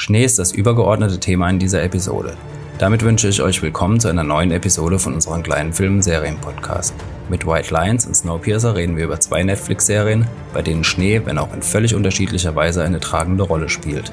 [0.00, 2.32] Schnee ist das übergeordnete Thema in dieser Episode.
[2.78, 6.94] Damit wünsche ich euch willkommen zu einer neuen Episode von unserem kleinen Film- und Serien-Podcast.
[7.28, 11.52] Mit White Lions und Snowpiercer reden wir über zwei Netflix-Serien, bei denen Schnee, wenn auch
[11.52, 14.10] in völlig unterschiedlicher Weise, eine tragende Rolle spielt.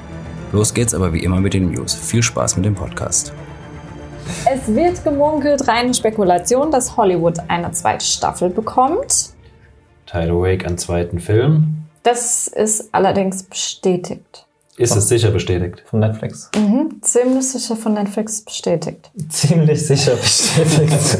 [0.52, 1.94] Los geht's aber wie immer mit den News.
[1.94, 3.32] Viel Spaß mit dem Podcast.
[4.44, 9.30] Es wird gemunkelt, reine Spekulation, dass Hollywood eine zweite Staffel bekommt.
[10.04, 11.86] Tidal Wake einen zweiten Film.
[12.02, 14.44] Das ist allerdings bestätigt.
[14.78, 15.82] Ist es sicher bestätigt?
[15.86, 16.50] Von Netflix.
[16.56, 19.10] Mhm, ziemlich sicher von Netflix bestätigt.
[19.28, 20.92] Ziemlich sicher bestätigt.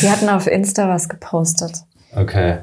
[0.00, 1.72] Sie hatten auf Insta was gepostet.
[2.14, 2.58] Okay.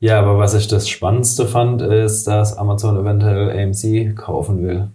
[0.00, 4.88] Ja, aber was ich das Spannendste fand, ist, dass Amazon eventuell AMC kaufen will.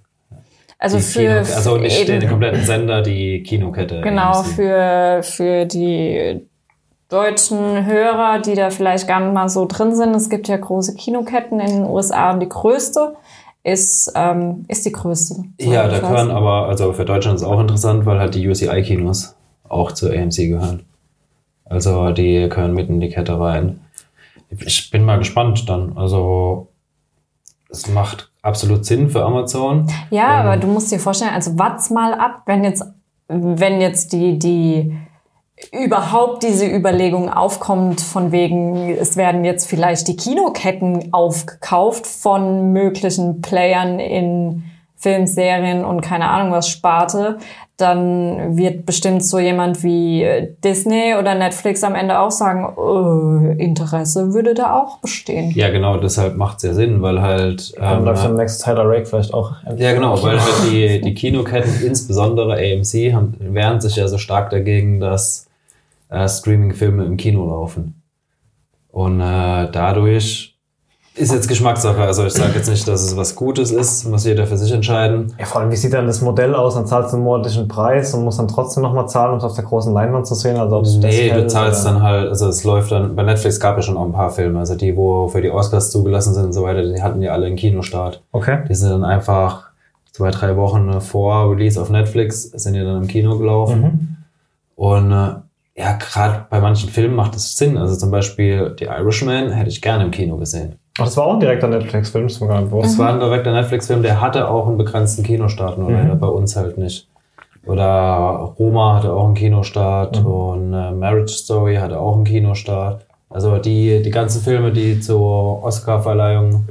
[0.79, 4.01] Also Die für, Kino, also nicht den kompletten Sender, die Kinokette.
[4.01, 4.47] genau AMC.
[4.55, 6.41] für, für die
[7.09, 10.15] deutschen Hörer, die da vielleicht gar nicht mal so drin sind.
[10.15, 13.15] Es gibt ja große Kinoketten in den USA und die größte
[13.63, 15.43] ist, ähm, ist die größte.
[15.59, 19.35] Ja, da gehören aber, also für Deutschland ist auch interessant, weil halt die UCI-Kinos
[19.67, 20.83] auch zu AMC gehören.
[21.65, 23.81] Also die gehören mitten in die Kette rein.
[24.49, 25.97] Ich bin mal gespannt dann.
[25.97, 26.67] Also
[27.69, 29.89] es macht absolut Sinn für Amazon.
[30.09, 32.85] Ja, Ähm, aber du musst dir vorstellen, also wart's mal ab, wenn jetzt,
[33.27, 34.97] wenn jetzt die, die
[35.71, 43.41] überhaupt diese Überlegung aufkommt, von wegen, es werden jetzt vielleicht die Kinoketten aufgekauft von möglichen
[43.41, 44.63] Playern in
[44.95, 47.37] Film, Serien und keine Ahnung was Sparte,
[47.77, 50.25] dann wird bestimmt so jemand wie
[50.63, 55.51] Disney oder Netflix am Ende auch sagen, äh, Interesse würde da auch bestehen.
[55.51, 57.77] Ja, genau, deshalb macht es ja Sinn, weil halt.
[57.77, 59.53] Dann Ähm, läuft dann nächstes Tyler Rake vielleicht auch.
[59.77, 64.49] ja, genau, weil halt die, die Kinoketten, insbesondere AMC, haben, wehren sich ja so stark
[64.49, 65.46] dagegen, dass
[66.09, 68.01] äh, Streaming-Filme im Kino laufen.
[68.91, 70.53] Und äh, dadurch
[71.15, 71.99] ist jetzt Geschmackssache.
[72.01, 75.33] Also ich sage jetzt nicht, dass es was Gutes ist, muss jeder für sich entscheiden.
[75.39, 76.75] Ja, vor allem, wie sieht dann das Modell aus?
[76.75, 79.55] Dann zahlst du einen monatlichen Preis und musst dann trotzdem nochmal zahlen, um es auf
[79.55, 80.57] der großen Leinwand zu sehen.
[80.57, 83.23] Also ob es das Nee, du zahlst oder- dann halt, also es läuft dann, bei
[83.23, 86.35] Netflix gab ja schon auch ein paar Filme, also die, wo für die Oscars zugelassen
[86.35, 88.21] sind und so weiter, die hatten ja alle einen Kinostart.
[88.31, 88.59] Okay.
[88.69, 89.69] Die sind dann einfach
[90.11, 93.81] zwei, drei Wochen vor Release auf Netflix, sind ja dann im Kino gelaufen.
[93.81, 94.17] Mhm.
[94.75, 95.29] Und äh,
[95.77, 97.77] ja, gerade bei manchen Filmen macht das Sinn.
[97.77, 100.75] Also zum Beispiel The Irishman hätte ich gerne im Kino gesehen.
[100.99, 102.91] Ach, das war auch ein direkter Netflix-Film, das ist mir gar nicht bewusst.
[102.93, 105.95] Das war ein direkter Netflix-Film, der hatte auch einen begrenzten Kinostart, nur Mhm.
[105.95, 107.07] leider bei uns halt nicht.
[107.65, 110.25] Oder Roma hatte auch einen Kinostart Mhm.
[110.25, 113.05] und äh, Marriage Story hatte auch einen Kinostart.
[113.29, 116.69] Also die, die ganzen Filme, die zur Oscar-Verleihung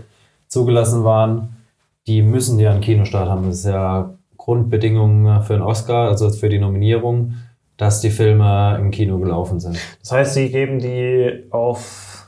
[0.49, 1.57] zugelassen waren,
[2.07, 3.47] die müssen ja einen Kinostart haben.
[3.47, 7.35] Das ist ja Grundbedingung für einen Oscar, also für die Nominierung,
[7.77, 9.79] dass die Filme im Kino gelaufen sind.
[10.01, 12.27] Das heißt, sie geben die auf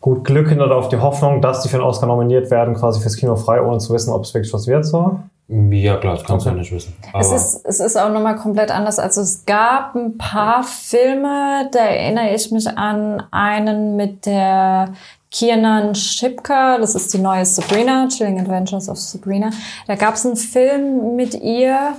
[0.00, 3.00] gut Glück hin oder auf die Hoffnung, dass die für einen Oscar nominiert werden, quasi
[3.00, 4.84] fürs Kino frei, ohne zu wissen, ob es wirklich was wird.
[4.86, 5.20] So.
[5.48, 6.56] Ja, klar, das kannst du Okay.
[6.58, 6.94] ja nicht wissen.
[7.18, 8.98] Es Aber- ist, es ist auch nochmal komplett anders.
[8.98, 14.90] Also es gab ein paar Filme, da erinnere ich mich an einen mit der
[15.32, 19.50] Kiernan Shipka, das ist die neue Sabrina, Chilling Adventures of Sabrina.
[19.86, 21.94] Da gab es einen Film mit ihr,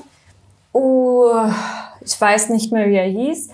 [0.73, 1.29] uh,
[2.03, 3.50] ich weiß nicht mehr, wie er hieß,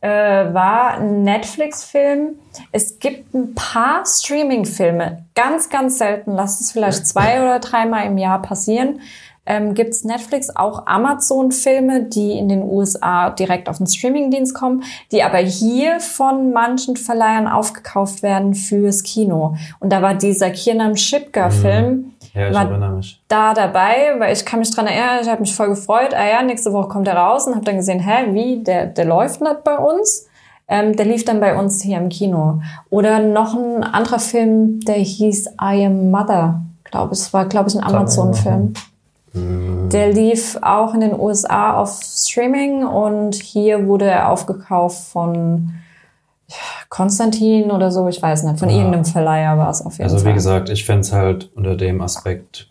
[0.00, 0.08] äh,
[0.52, 2.36] war ein Netflix-Film.
[2.72, 8.18] Es gibt ein paar Streaming-Filme, ganz, ganz selten, lasst es vielleicht zwei oder dreimal im
[8.18, 9.00] Jahr passieren.
[9.44, 14.84] Ähm, gibt es Netflix auch Amazon-Filme, die in den USA direkt auf den Streaming-Dienst kommen,
[15.10, 19.56] die aber hier von manchen Verleihern aufgekauft werden fürs Kino.
[19.80, 23.20] Und da war dieser Kiernan Shipka-Film, ja, ich war- erinnere mich.
[23.28, 26.14] da dabei, weil ich kann mich dran erinnern, ich habe mich voll gefreut.
[26.14, 29.04] Ah ja, nächste Woche kommt er raus und habe dann gesehen, hä, wie, der, der
[29.04, 30.26] läuft nicht bei uns.
[30.68, 32.62] Ähm, der lief dann bei uns hier im Kino.
[32.88, 37.20] Oder noch ein anderer Film, der hieß I Am Mother, glaube ich.
[37.20, 38.72] Es war, glaube ich, ein Amazon-Film.
[39.34, 45.72] Der lief auch in den USA auf Streaming und hier wurde er aufgekauft von
[46.88, 48.58] Konstantin oder so, ich weiß nicht.
[48.58, 48.72] Von Ah.
[48.72, 50.26] irgendeinem Verleiher war es auf jeden Also Fall.
[50.30, 52.68] wie gesagt, ich fänd's halt unter dem Aspekt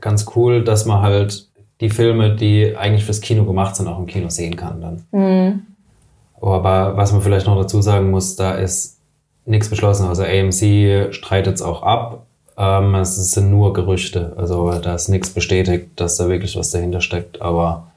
[0.00, 1.48] ganz cool, dass man halt
[1.80, 5.04] die Filme, die eigentlich fürs Kino gemacht sind, auch im Kino sehen kann dann.
[5.12, 5.62] Mhm.
[6.40, 8.98] Aber was man vielleicht noch dazu sagen muss, da ist
[9.46, 10.06] nichts beschlossen.
[10.08, 12.26] Also AMC streitet es auch ab.
[12.56, 14.32] Ähm, es sind nur Gerüchte.
[14.36, 17.42] Also da ist nichts bestätigt, dass da wirklich was dahinter steckt.
[17.42, 17.88] Aber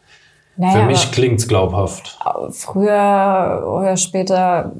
[0.57, 2.17] Naja, für mich aber- klingt's glaubhaft.
[2.51, 4.71] früher oder später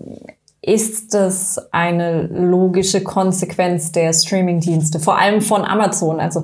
[0.61, 6.19] ist es eine logische Konsequenz der Streamingdienste, vor allem von Amazon.
[6.19, 6.43] Also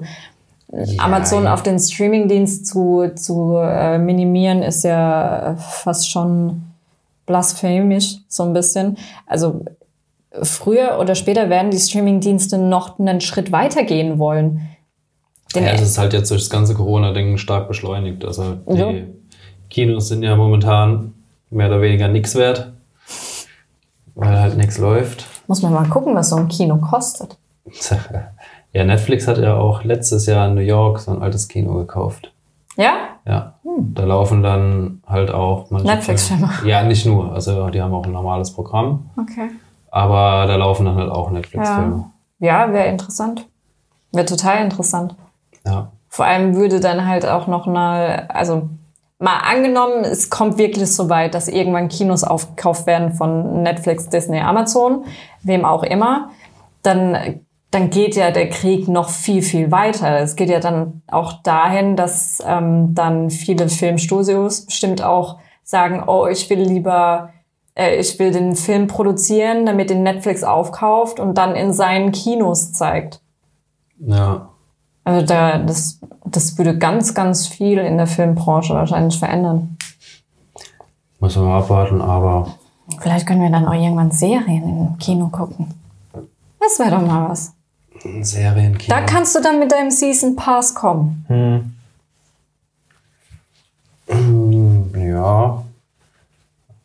[0.98, 1.54] Amazon ja.
[1.54, 6.64] auf den Streamingdienst zu, zu äh, minimieren, ist ja fast schon
[7.26, 8.98] blasphemisch, so ein bisschen.
[9.28, 9.66] Also
[10.42, 14.62] früher oder später werden die Streamingdienste noch einen Schritt weiter gehen wollen.
[15.54, 18.26] Den Ja, das ist halt jetzt durch das ganze Corona-Ding stark beschleunigt.
[18.26, 18.92] Also die Ja.
[19.74, 21.14] Kinos sind ja momentan
[21.50, 22.72] mehr oder weniger nichts wert,
[24.16, 25.26] weil halt nichts läuft.
[25.48, 27.38] muss man mal gucken, was so ein Kino kostet.
[28.76, 32.34] Ja, Netflix hat ja auch letztes Jahr in New York so ein altes Kino gekauft.
[32.76, 32.94] Ja?
[33.24, 36.48] Ja, da laufen dann halt auch manche Netflix-Filme.
[36.48, 36.72] Filme.
[36.72, 37.34] Ja, nicht nur.
[37.34, 39.52] Also die haben auch ein normales Programm, Okay.
[39.92, 42.06] aber da laufen dann halt auch Netflix-Filme.
[42.40, 43.46] Ja, wäre interessant.
[44.12, 45.16] Wäre total interessant.
[45.68, 45.92] Ja.
[46.10, 48.70] Vor allem würde dann halt auch noch eine, also
[49.24, 54.42] mal angenommen, es kommt wirklich so weit, dass irgendwann Kinos aufgekauft werden von Netflix, Disney,
[54.42, 55.06] Amazon,
[55.44, 56.32] wem auch immer,
[56.82, 57.40] dann,
[57.72, 60.20] dann geht ja der Krieg noch viel, viel weiter.
[60.20, 66.28] Es geht ja dann auch dahin, dass ähm, dann viele Filmstudios bestimmt auch sagen, oh,
[66.28, 67.30] ich will lieber,
[67.76, 72.74] äh, ich will den Film produzieren, damit den Netflix aufkauft und dann in seinen Kinos
[72.74, 73.22] zeigt.
[74.00, 74.50] Ja.
[75.04, 79.78] Also da, das, das würde ganz, ganz viel in der Filmbranche wahrscheinlich verändern.
[81.20, 82.56] Muss man mal abwarten, aber
[83.00, 85.68] Vielleicht können wir dann auch irgendwann Serien im Kino gucken.
[86.60, 87.54] Das wäre doch mal was.
[88.22, 88.94] Serienkino.
[88.94, 91.26] Da kannst du dann mit deinem Season Pass kommen.
[91.28, 91.74] Hm.
[94.08, 95.64] Hm, Ja.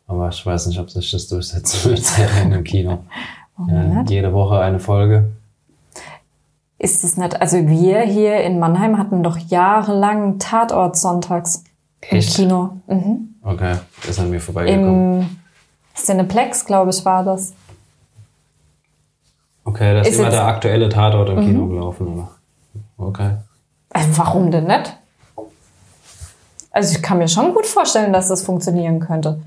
[0.07, 2.99] Aber ich weiß nicht, ob sich das durchsetzen wird, Serien im Kino.
[3.67, 5.29] Ja, jede Woche eine Folge.
[6.79, 7.41] Ist es nicht?
[7.41, 11.65] Also wir hier in Mannheim hatten doch jahrelang Tatort sonntags
[11.99, 12.39] Echt?
[12.39, 12.69] im Kino.
[12.87, 13.35] Mhm.
[13.43, 13.75] Okay,
[14.07, 15.21] ist an mir vorbeigekommen.
[15.21, 15.39] Im
[15.93, 17.53] Cineplex, glaube ich, war das.
[19.65, 22.31] Okay, da ist, Ist immer der aktuelle Tatort im Kino gelaufen, oder?
[22.97, 23.31] Okay.
[23.91, 24.97] Also warum denn nicht?
[26.71, 29.41] Also ich kann mir schon gut vorstellen, dass das funktionieren könnte.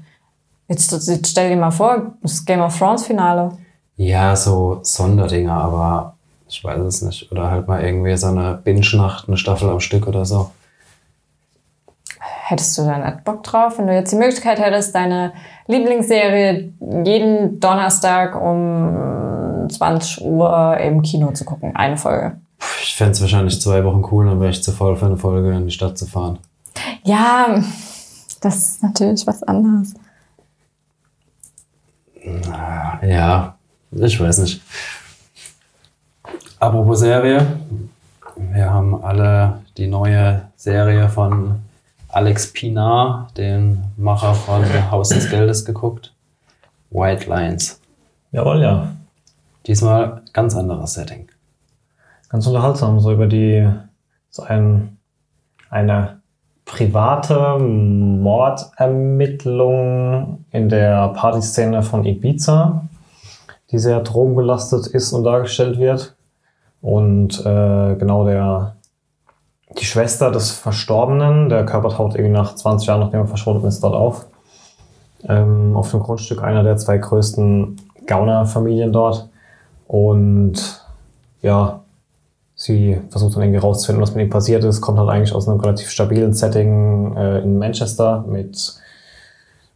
[0.69, 3.53] Jetzt, jetzt stell dir mal vor, das Game of Thrones Finale.
[3.97, 6.15] Ja, so Sonderdinger, aber
[6.53, 7.33] ich weiß es nicht.
[7.33, 10.51] Oder halt mal irgendwie so eine Binge-Nacht, eine Staffel am Stück oder so.
[12.19, 15.33] Hättest du da nicht Bock drauf, wenn du jetzt die Möglichkeit hättest, deine
[15.67, 16.73] Lieblingsserie
[17.05, 21.75] jeden Donnerstag um 20 Uhr im Kino zu gucken?
[21.75, 22.37] Eine Folge.
[22.83, 25.53] Ich fände es wahrscheinlich zwei Wochen cool, dann wäre ich zu voll für eine Folge
[25.53, 26.39] in die Stadt zu fahren.
[27.05, 27.63] Ja,
[28.41, 29.95] das ist natürlich was anderes.
[33.03, 33.57] Ja,
[33.91, 34.61] ich weiß nicht.
[36.63, 37.45] Apropos Serie,
[38.37, 41.57] wir haben alle die neue Serie von
[42.07, 44.63] Alex Pinar, den Macher von
[44.93, 46.15] Haus des Geldes, geguckt.
[46.91, 47.81] White Lines.
[48.31, 48.93] Jawohl, ja.
[49.67, 51.27] Diesmal ganz anderes Setting.
[52.29, 53.69] Ganz unterhaltsam, so über die,
[54.31, 54.99] so ein,
[55.69, 56.21] eine
[56.65, 62.85] private Mordermittlung in der Partyszene von Ibiza,
[63.73, 66.15] die sehr drogenbelastet ist und dargestellt wird.
[66.83, 68.75] Und äh, genau der,
[69.79, 73.83] die Schwester des Verstorbenen, der Körper taucht irgendwie nach 20 Jahren, nachdem er verschwunden ist,
[73.83, 74.27] dort auf.
[75.29, 77.77] Ähm, auf dem Grundstück einer der zwei größten
[78.07, 79.29] Gaunerfamilien dort.
[79.87, 80.85] Und
[81.41, 81.81] ja,
[82.57, 84.81] sie versucht dann irgendwie rauszufinden, was mit ihm passiert ist.
[84.81, 88.75] Kommt halt eigentlich aus einem relativ stabilen Setting äh, in Manchester mit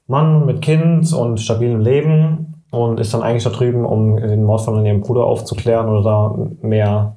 [0.09, 4.63] Mann, mit Kind und stabilem Leben und ist dann eigentlich da drüben, um den Mord
[4.63, 7.17] von ihrem Bruder aufzuklären oder da mehr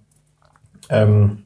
[0.90, 1.44] ähm,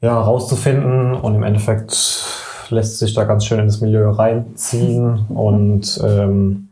[0.00, 1.14] ja, rauszufinden.
[1.14, 2.24] Und im Endeffekt
[2.70, 6.68] lässt sich da ganz schön in das Milieu reinziehen und ähm,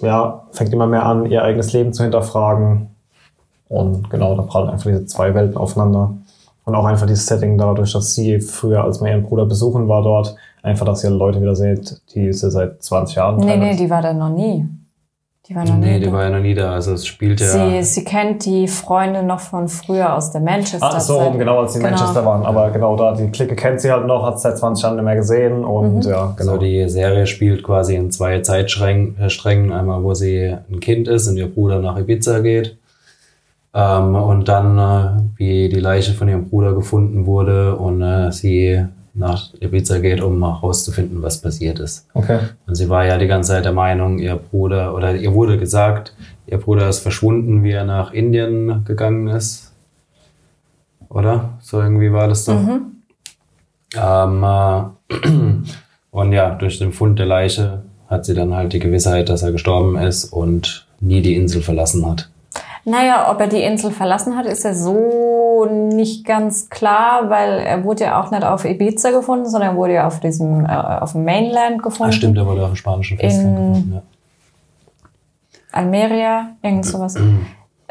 [0.00, 2.88] ja, fängt immer mehr an, ihr eigenes Leben zu hinterfragen.
[3.68, 6.14] Und genau, da prallen einfach diese zwei Welten aufeinander.
[6.64, 10.02] Und auch einfach dieses Setting dadurch, dass sie früher, als man ihren Bruder besuchen war
[10.02, 13.90] dort, einfach, dass ihr Leute wieder seht, die sie seit 20 Jahren Nee, nee, die
[13.90, 14.66] war da noch nie.
[15.46, 16.00] Die war noch Nee, nie.
[16.00, 16.12] die da.
[16.12, 16.72] war ja noch nie da.
[16.72, 17.46] Also es spielt ja.
[17.46, 20.86] sie, sie kennt die Freunde noch von früher aus der Manchester.
[20.94, 21.96] Ah, so rum, genau, als sie in Genau.
[21.98, 22.46] Manchester waren.
[22.46, 25.04] Aber genau da, die Clique kennt sie halt noch, hat es seit 20 Jahren nicht
[25.04, 25.62] mehr gesehen.
[25.64, 26.00] Und Mhm.
[26.02, 26.52] ja, genau.
[26.52, 29.16] Also die Serie spielt quasi in zwei Zeitsträngen.
[29.20, 29.72] äh.
[29.72, 32.78] Einmal, wo sie ein Kind ist und ihr Bruder nach Ibiza geht.
[33.74, 38.82] Ähm, und dann, äh, wie die Leiche von ihrem Bruder gefunden wurde und äh, sie
[39.14, 42.06] nach Ibiza geht, um herauszufinden, was passiert ist.
[42.14, 42.40] okay.
[42.66, 46.14] Und sie war ja die ganze Zeit der Meinung, ihr Bruder, oder ihr wurde gesagt,
[46.46, 49.72] ihr Bruder ist verschwunden, wie er nach Indien gegangen ist.
[51.08, 51.50] Oder?
[51.60, 52.58] So irgendwie war das doch.
[53.96, 55.28] Ähm, äh,
[56.10, 59.52] und ja, durch den Fund der Leiche hat sie dann halt die Gewissheit, dass er
[59.52, 62.28] gestorben ist und nie die Insel verlassen hat.
[62.84, 67.84] Naja, ob er die Insel verlassen hat, ist ja so nicht ganz klar, weil er
[67.84, 71.12] wurde ja auch nicht auf Ibiza gefunden, sondern er wurde ja auf diesem, äh, auf
[71.12, 72.10] dem Mainland gefunden.
[72.10, 73.92] Ah, stimmt, er wurde auf dem spanischen Festland In- gefunden.
[73.94, 74.02] Ja.
[75.72, 77.16] Almeria, irgend sowas.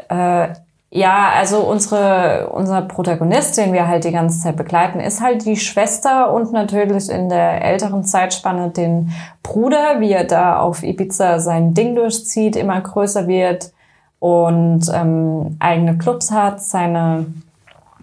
[0.08, 0.48] äh,
[0.96, 5.56] Ja, also unsere, unser Protagonist, den wir halt die ganze Zeit begleiten, ist halt die
[5.56, 9.10] Schwester und natürlich in der älteren Zeitspanne den
[9.42, 13.72] Bruder, wie er da auf Ibiza sein Ding durchzieht, immer größer wird
[14.20, 17.26] und ähm, eigene Clubs hat, seine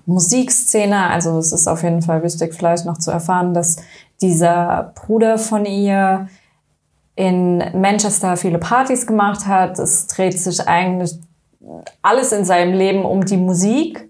[0.05, 1.10] Musikszene.
[1.10, 3.77] Also es ist auf jeden Fall wichtig, vielleicht noch zu erfahren, dass
[4.22, 6.27] dieser Bruder von ihr
[7.15, 9.79] in Manchester viele Partys gemacht hat.
[9.79, 11.15] Es dreht sich eigentlich
[12.01, 14.10] alles in seinem Leben um die Musik.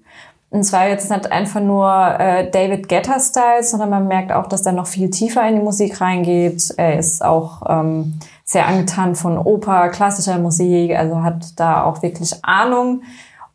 [0.49, 4.73] Und zwar jetzt nicht einfach nur äh, David Guetta-Style, sondern man merkt auch, dass er
[4.73, 6.73] noch viel tiefer in die Musik reingeht.
[6.75, 12.33] Er ist auch ähm, sehr angetan von Oper, klassischer Musik, also hat da auch wirklich
[12.43, 13.03] Ahnung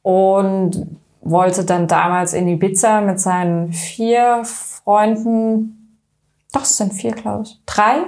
[0.00, 0.86] und
[1.30, 5.98] wollte dann damals in Ibiza mit seinen vier Freunden,
[6.52, 8.02] doch, es sind vier, glaube ich, drei?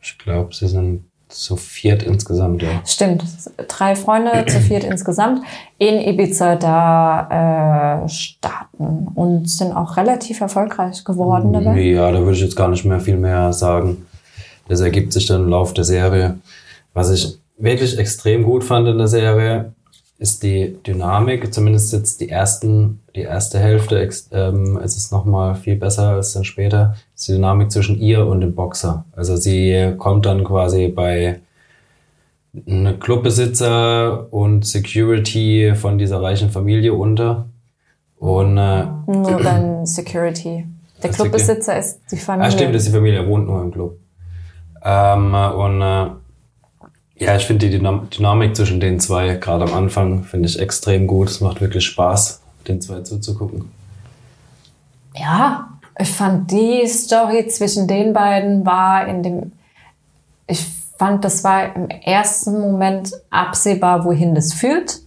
[0.00, 2.80] Ich glaube, sie sind zu viert insgesamt, ja.
[2.86, 3.22] Stimmt,
[3.68, 5.42] drei Freunde zu viert insgesamt
[5.76, 11.78] in Ibiza da äh, starten und sind auch relativ erfolgreich geworden dabei.
[11.80, 14.06] Ja, da würde ich jetzt gar nicht mehr viel mehr sagen.
[14.68, 16.38] Das ergibt sich dann im Laufe der Serie.
[16.94, 19.72] Was ich wirklich extrem gut fand in der Serie,
[20.18, 23.96] ist die Dynamik, zumindest jetzt die ersten, die erste Hälfte,
[24.32, 28.40] ähm, ist es nochmal viel besser als dann später, ist die Dynamik zwischen ihr und
[28.40, 29.04] dem Boxer.
[29.12, 31.40] Also sie kommt dann quasi bei
[32.66, 37.46] einem Clubbesitzer und Security von dieser reichen Familie unter.
[38.18, 40.66] Und, äh, nur beim Security.
[41.02, 42.48] Der Clubbesitzer ist die Familie.
[42.48, 43.98] Ah, stimmt, das ist die Familie, wohnt nur im Club.
[44.82, 46.06] Ähm, und äh,
[47.18, 51.28] ja, ich finde die Dynamik zwischen den zwei, gerade am Anfang, finde ich extrem gut.
[51.28, 53.70] Es macht wirklich Spaß, den zwei zuzugucken.
[55.16, 59.52] Ja, ich fand die Story zwischen den beiden war in dem.
[60.46, 60.64] Ich
[60.96, 65.00] fand, das war im ersten Moment absehbar, wohin das führt.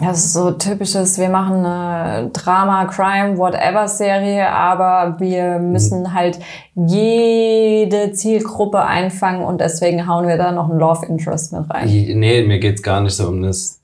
[0.00, 6.14] Das ist so typisches, wir machen eine Drama, Crime, whatever Serie, aber wir müssen mhm.
[6.14, 6.40] halt
[6.74, 11.86] jede Zielgruppe einfangen und deswegen hauen wir da noch ein Love Interest mit rein.
[11.86, 13.78] Nee, mir geht's gar nicht so um das,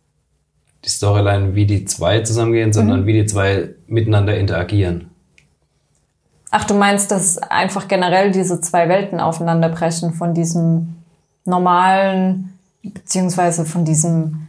[0.85, 3.07] die Storyline, wie die zwei zusammengehen, sondern mhm.
[3.07, 5.11] wie die zwei miteinander interagieren.
[6.51, 10.97] Ach, du meinst, dass einfach generell diese zwei Welten aufeinanderbrechen von diesem
[11.45, 14.49] normalen, beziehungsweise von diesem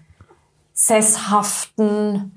[0.81, 2.31] sesshaften,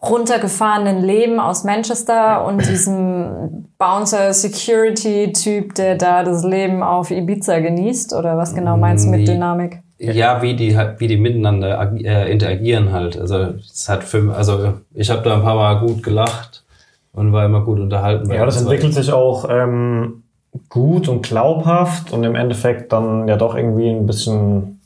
[0.00, 7.58] runtergefahrenen Leben aus Manchester und diesem Bouncer Security Typ, der da das Leben auf Ibiza
[7.58, 8.14] genießt?
[8.14, 9.80] Oder was genau meinst du mit Dynamik?
[9.98, 13.18] Ja, wie die halt, wie die miteinander äh, interagieren halt.
[13.18, 16.64] Also es hat für, also ich habe da ein paar Mal gut gelacht
[17.12, 18.30] und war immer gut unterhalten.
[18.30, 20.22] Ja, das entwickelt sich auch ähm,
[20.68, 24.77] gut und glaubhaft und im Endeffekt dann ja doch irgendwie ein bisschen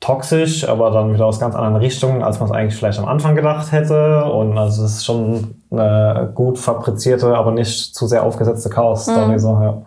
[0.00, 3.36] toxisch, aber dann wieder aus ganz anderen Richtungen, als man es eigentlich vielleicht am Anfang
[3.36, 4.24] gedacht hätte.
[4.24, 9.32] Und also es ist schon eine gut fabrizierte, aber nicht zu sehr aufgesetzte Chaos-Story.
[9.32, 9.38] Mhm.
[9.38, 9.82] So, ja.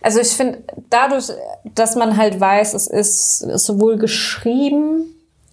[0.00, 1.30] Also ich finde, dadurch,
[1.74, 5.04] dass man halt weiß, es ist sowohl geschrieben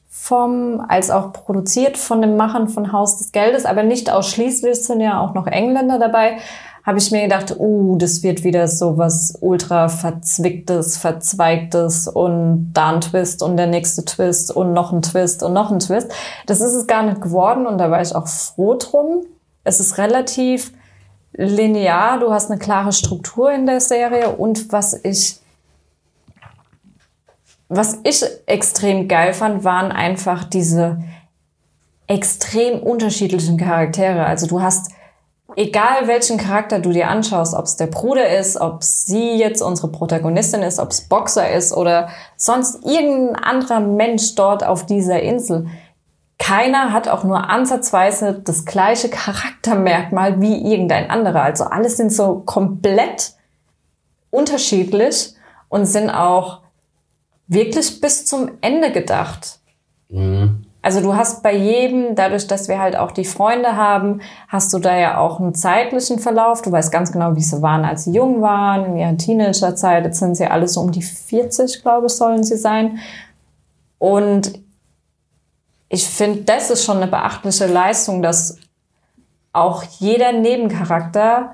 [0.09, 5.01] vom, als auch produziert von dem Machern von Haus des Geldes, aber nicht ausschließlich, sind
[5.01, 6.37] ja auch noch Engländer dabei,
[6.85, 12.93] habe ich mir gedacht, uh, das wird wieder so was ultra verzwicktes, verzweigtes und da
[12.93, 16.11] ein Twist und der nächste Twist und noch ein Twist und noch ein Twist.
[16.45, 19.25] Das ist es gar nicht geworden und da war ich auch froh drum.
[19.63, 20.73] Es ist relativ
[21.31, 25.39] linear, du hast eine klare Struktur in der Serie und was ich
[27.69, 31.01] was ich extrem geil fand, waren einfach diese
[32.05, 34.25] extrem unterschiedlichen Charaktere.
[34.25, 34.91] Also du hast
[35.55, 39.89] egal welchen Charakter du dir anschaust, ob es der Bruder ist, ob sie jetzt unsere
[39.89, 45.67] Protagonistin ist, ob es Boxer ist oder sonst irgendein anderer Mensch dort auf dieser Insel,
[46.39, 51.41] keiner hat auch nur ansatzweise das gleiche Charaktermerkmal wie irgendein anderer.
[51.41, 53.33] Also alles sind so komplett
[54.29, 55.35] unterschiedlich
[55.69, 56.61] und sind auch
[57.47, 59.59] wirklich bis zum Ende gedacht.
[60.09, 60.62] Mhm.
[60.83, 64.79] Also du hast bei jedem, dadurch, dass wir halt auch die Freunde haben, hast du
[64.79, 66.61] da ja auch einen zeitlichen Verlauf.
[66.61, 70.03] Du weißt ganz genau, wie sie waren, als sie jung waren, in ihrer Teenagerzeit.
[70.03, 72.99] Jetzt sind sie alle so um die 40, glaube ich, sollen sie sein.
[73.97, 74.59] Und
[75.87, 78.57] ich finde, das ist schon eine beachtliche Leistung, dass
[79.53, 81.51] auch jeder Nebencharakter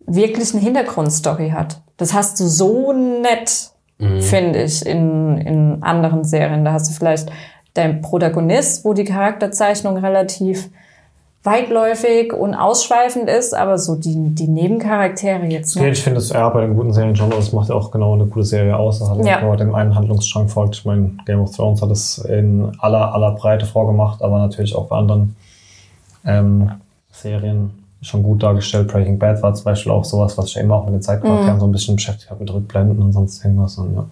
[0.00, 1.82] wirklich eine Hintergrundstory hat.
[1.98, 4.20] Das hast du so nett, mhm.
[4.20, 6.64] finde ich, in, in anderen Serien.
[6.64, 7.30] Da hast du vielleicht
[7.74, 10.70] dein Protagonist, wo die Charakterzeichnung relativ
[11.42, 15.84] weitläufig und ausschweifend ist, aber so die, die Nebencharaktere jetzt nicht.
[15.86, 18.24] ich finde es ja bei den guten Serien schon, das macht ja auch genau eine
[18.24, 19.42] gute Serie aus, dass halt Ja.
[19.42, 20.76] nur dem einen Handlungsstrang folgt.
[20.76, 24.86] Ich meine, Game of Thrones hat es in aller, aller Breite vorgemacht, aber natürlich auch
[24.86, 25.36] bei anderen
[26.24, 26.70] ähm,
[27.12, 28.88] Serien schon gut dargestellt.
[28.88, 31.66] Breaking Bad war zum Beispiel auch sowas, was ich immer auch mit den Zeitcharakteren so
[31.66, 33.76] ein bisschen beschäftigt habe, mit Rückblenden und sonst irgendwas.
[33.76, 34.06] Und, ja.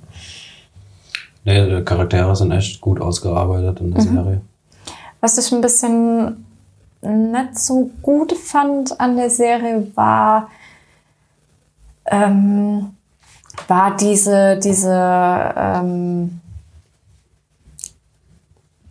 [1.44, 4.40] Nee, die Charaktere sind echt gut ausgearbeitet in der Serie.
[5.20, 6.44] Was ich ein bisschen
[7.02, 10.48] nicht so gut fand an der Serie war,
[12.06, 12.94] ähm,
[13.68, 16.40] war diese, diese, ähm,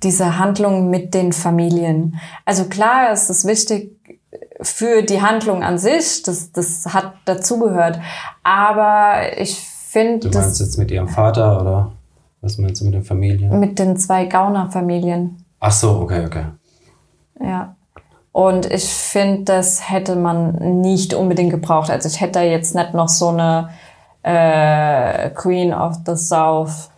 [0.04, 2.20] diese Handlung mit den Familien.
[2.46, 3.98] Also klar, es ist wichtig
[4.62, 8.00] für die Handlung an sich, das, das hat dazugehört.
[8.44, 11.92] Aber ich finde, Du meinst das jetzt mit ihrem Vater oder
[12.42, 13.60] was meinst du mit den Familien?
[13.60, 15.46] mit den zwei Gauner-Familien.
[15.60, 16.46] Ach so, okay, okay.
[17.40, 17.76] Ja.
[18.32, 21.90] Und ich finde, das hätte man nicht unbedingt gebraucht.
[21.92, 23.70] Also ich hätte da jetzt nicht noch so eine
[24.24, 26.90] äh, Queen of the South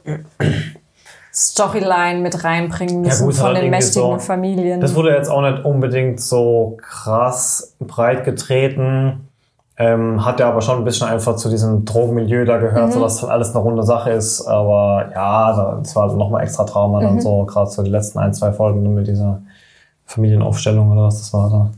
[1.33, 4.79] Storyline mit reinbringen müssen gut, von den mächtigen so- Familien.
[4.79, 9.27] Das wurde jetzt auch nicht unbedingt so krass breit getreten.
[9.75, 13.21] Ähm, hat ja aber schon ein bisschen einfach zu diesem Drogenmilieu da gehört, so dass
[13.21, 14.41] dann alles eine runde Sache ist.
[14.45, 18.33] Aber ja, da- das war nochmal extra Drama dann so, gerade so die letzten ein,
[18.35, 19.41] zwei Folgen mit dieser
[20.05, 21.69] Familienaufstellung oder was das war da.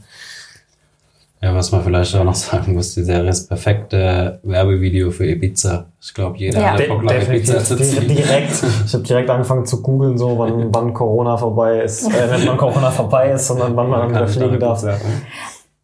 [1.41, 5.25] Ja, was man vielleicht auch noch sagen muss, die Serie ist das perfekte Werbevideo für
[5.27, 5.85] Ibiza.
[6.01, 6.71] Ich glaube, jeder Ja.
[6.71, 8.07] hat De Bock nach Ibiza zu ziehen.
[8.07, 8.63] di- direkt.
[8.85, 12.07] Ich habe direkt angefangen zu googeln, so wann, wann Corona vorbei ist.
[12.07, 14.81] Äh, nicht wann Corona vorbei ist, sondern wann man wieder Kann ich fliegen darf.
[14.83, 14.97] Ibiza.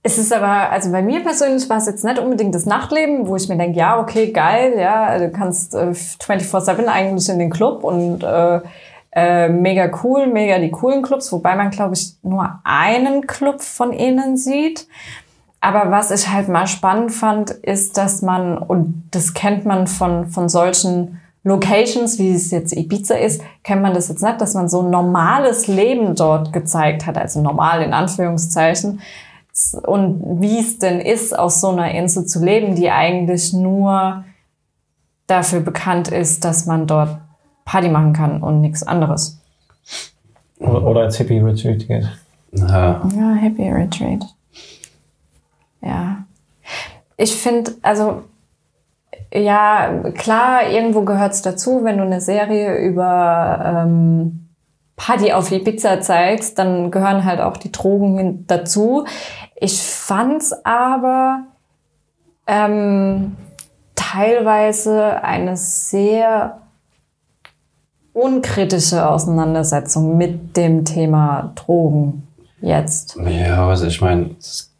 [0.03, 3.35] Es ist aber, also bei mir persönlich war es jetzt nicht unbedingt das Nachtleben, wo
[3.35, 7.83] ich mir denke, ja, okay, geil, ja, du kannst äh, 24-7 eigentlich in den Club
[7.83, 8.61] und äh,
[9.11, 13.93] äh, mega cool, mega die coolen Clubs, wobei man, glaube ich, nur einen Club von
[13.93, 14.87] ihnen sieht.
[15.59, 20.27] Aber was ich halt mal spannend fand, ist, dass man, und das kennt man von,
[20.27, 24.69] von solchen Locations, wie es jetzt Ibiza ist, kennt man das jetzt nicht, dass man
[24.69, 29.01] so ein normales Leben dort gezeigt hat, also normal in Anführungszeichen.
[29.83, 34.23] Und wie es denn ist, auf so einer Insel zu leben, die eigentlich nur
[35.27, 37.17] dafür bekannt ist, dass man dort
[37.65, 39.39] Party machen kann und nichts anderes.
[40.59, 42.07] Oder, oder als Hippie Retreat geht.
[42.51, 44.25] Ja, Ja, Happy Retreat.
[45.81, 46.25] Ja.
[47.17, 48.23] Ich finde, also,
[49.33, 54.40] ja, klar, irgendwo gehört es dazu, wenn du eine Serie über ähm,
[54.95, 59.05] Party auf Ibiza zeigst, dann gehören halt auch die Drogen dazu.
[59.55, 61.45] Ich fand's aber
[62.47, 63.35] ähm,
[63.95, 66.61] teilweise eine sehr
[68.13, 72.27] unkritische Auseinandersetzung mit dem Thema Drogen
[72.61, 73.17] jetzt.
[73.25, 74.71] ja also ich meine, es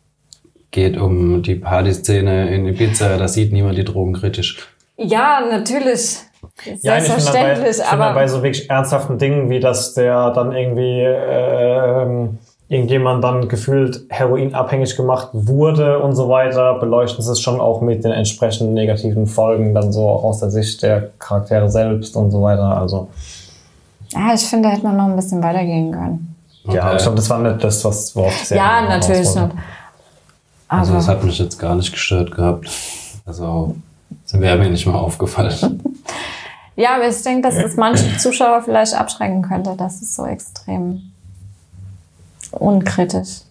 [0.72, 4.58] geht um die Partyszene in Ibiza, da sieht niemand die Drogen kritisch.
[4.98, 6.20] Ja, natürlich.
[6.66, 10.32] Ja, ich Selbstverständlich, ich finde halt aber bei so wirklich ernsthaften Dingen, wie dass der
[10.32, 12.38] dann irgendwie ähm,
[12.70, 18.04] irgendjemand dann gefühlt heroinabhängig gemacht wurde und so weiter, beleuchten sie es schon auch mit
[18.04, 22.78] den entsprechenden negativen Folgen, dann so aus der Sicht der Charaktere selbst und so weiter.
[22.78, 23.10] Also
[24.14, 26.36] ja, ich finde, da hätte man noch ein bisschen weitergehen können.
[26.66, 26.96] ja, Okay.
[26.98, 29.38] ich glaube, das war nicht das, was worauf Serie ja, natürlich nicht.
[30.68, 32.70] Also Aber das hat mich jetzt gar nicht gestört gehabt.
[33.26, 33.76] Also
[34.24, 35.82] das wäre mir nicht mal aufgefallen.
[36.82, 39.76] ja, aber ich denke, dass es manche Zuschauer vielleicht abschrecken könnte.
[39.78, 41.12] Das ist so extrem
[42.52, 43.42] unkritisch.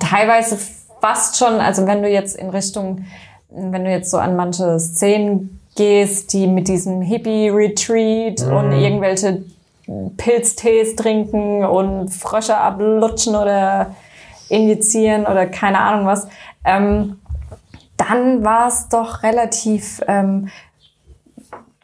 [0.00, 0.58] Teilweise
[1.00, 3.04] fast schon, also wenn du jetzt in Richtung,
[3.48, 9.42] wenn du jetzt so an manche Szenen gehst, die mit diesem Hippie-Retreat und irgendwelche
[10.16, 13.94] Pilztees trinken und Frösche ablutschen oder
[14.48, 16.26] injizieren oder keine Ahnung was,
[16.64, 17.16] ähm,
[17.96, 20.48] dann war es doch relativ, ähm,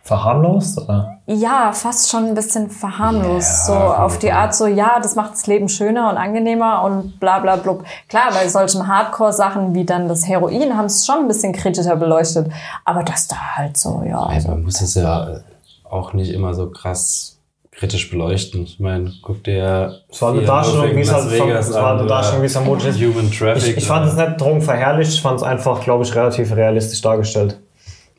[0.07, 0.79] Verharmlost?
[0.79, 1.19] Oder?
[1.27, 3.67] ja, fast schon ein bisschen verharmlost.
[3.67, 7.19] so Ja, auf die Art so, ja, das macht das Leben schöner und angenehmer und
[7.19, 7.85] bla bla blub.
[8.09, 12.49] Klar, bei solchen Hardcore-Sachen wie dann das Heroin haben es schon ein bisschen kritischer beleuchtet.
[12.85, 14.23] Aber das da halt so, ja.
[14.23, 15.41] Also man muss es ja
[15.83, 17.41] auch nicht immer so krass
[17.73, 18.63] kritisch beleuchten.
[18.63, 22.43] Ich meine, guck dir Es war eine Darstellung, wie es halt es war eine Darstellung,
[22.43, 23.01] wie es vermutlich ist.
[23.01, 23.71] Human Traffic.
[23.71, 27.59] Ich, ich fand es nicht drogenverherrlicht, ich fand es einfach, glaube ich, relativ realistisch dargestellt.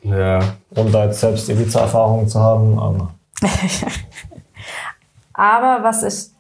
[0.10, 0.39] Ja,
[0.76, 2.80] ohne da jetzt selbst Ibiza-Erfahrungen zu haben.
[2.80, 3.13] Aber
[5.34, 6.32] Aber was ich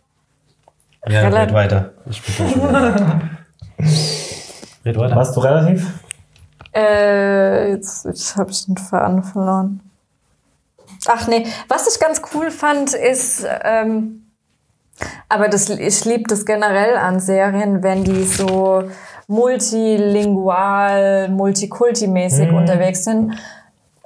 [1.11, 1.91] ja red weiter.
[2.09, 2.47] Ich bin
[4.85, 5.15] red weiter.
[5.15, 5.87] warst du relativ?
[6.75, 9.81] Äh, jetzt, jetzt habe ich den Faden verloren.
[11.07, 14.23] Ach nee, was ich ganz cool fand, ist, ähm,
[15.29, 18.83] Aber das, ich liebe das generell an Serien, wenn die so
[19.27, 22.57] multilingual, multikulti-mäßig Mhm.
[22.57, 23.33] unterwegs sind.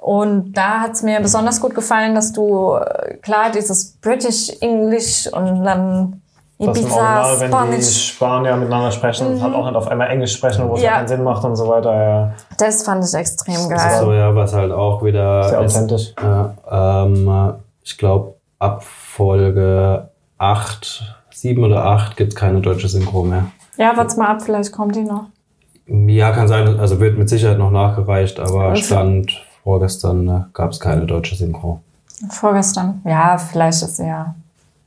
[0.02, 5.28] Und da hat es mir besonders gut gefallen, dass du äh, klar dieses British English
[5.32, 6.20] und dann
[6.58, 8.08] Das im Ibiza, Original, wenn die Spanish.
[8.14, 10.90] Spanier miteinander sprechen, halt auch nicht auf einmal Englisch sprechen, wo es Ja.
[10.90, 11.94] ja keinen Sinn macht und so weiter.
[11.94, 12.32] Ja.
[12.58, 14.18] Das fand ich extrem So, geil.
[14.18, 15.44] ja, was halt auch wieder.
[15.44, 16.14] Sehr ist, authentisch.
[16.20, 23.22] Ja, ähm, ich glaube, ab Folge 8, 7 oder 8 gibt es keine deutsche Synchro
[23.22, 23.44] mehr.
[23.76, 25.26] Ja, warte mal ab, vielleicht kommt die noch.
[25.86, 29.30] Ja, kann sein, also wird mit Sicherheit noch nachgereicht, aber Also- Stand
[29.62, 31.80] vorgestern äh, gab es keine deutsche Synchro.
[32.28, 33.00] Vorgestern.
[33.04, 34.34] Ja, vielleicht ist sie ja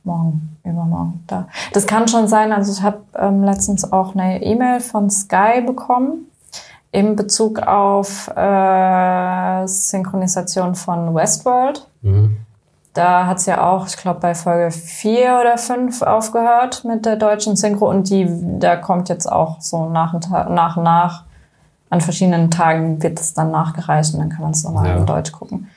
[0.04, 1.48] morgen, übermorgen da.
[1.72, 2.52] Das kann schon sein.
[2.52, 6.26] Also ich habe ähm, letztens auch eine E-Mail von Sky bekommen
[6.92, 11.86] in Bezug auf äh, Synchronisation von Westworld.
[12.00, 12.38] Mhm.
[12.94, 17.16] Da hat es ja auch, ich glaube, bei Folge 4 oder 5 aufgehört mit der
[17.16, 18.26] deutschen Synchro und die,
[18.58, 21.24] da kommt jetzt auch so nach und nach, und nach
[21.90, 24.96] an verschiedenen Tagen wird es dann nachgereicht und dann kann man es nochmal Ja.
[24.96, 25.68] in Deutsch gucken.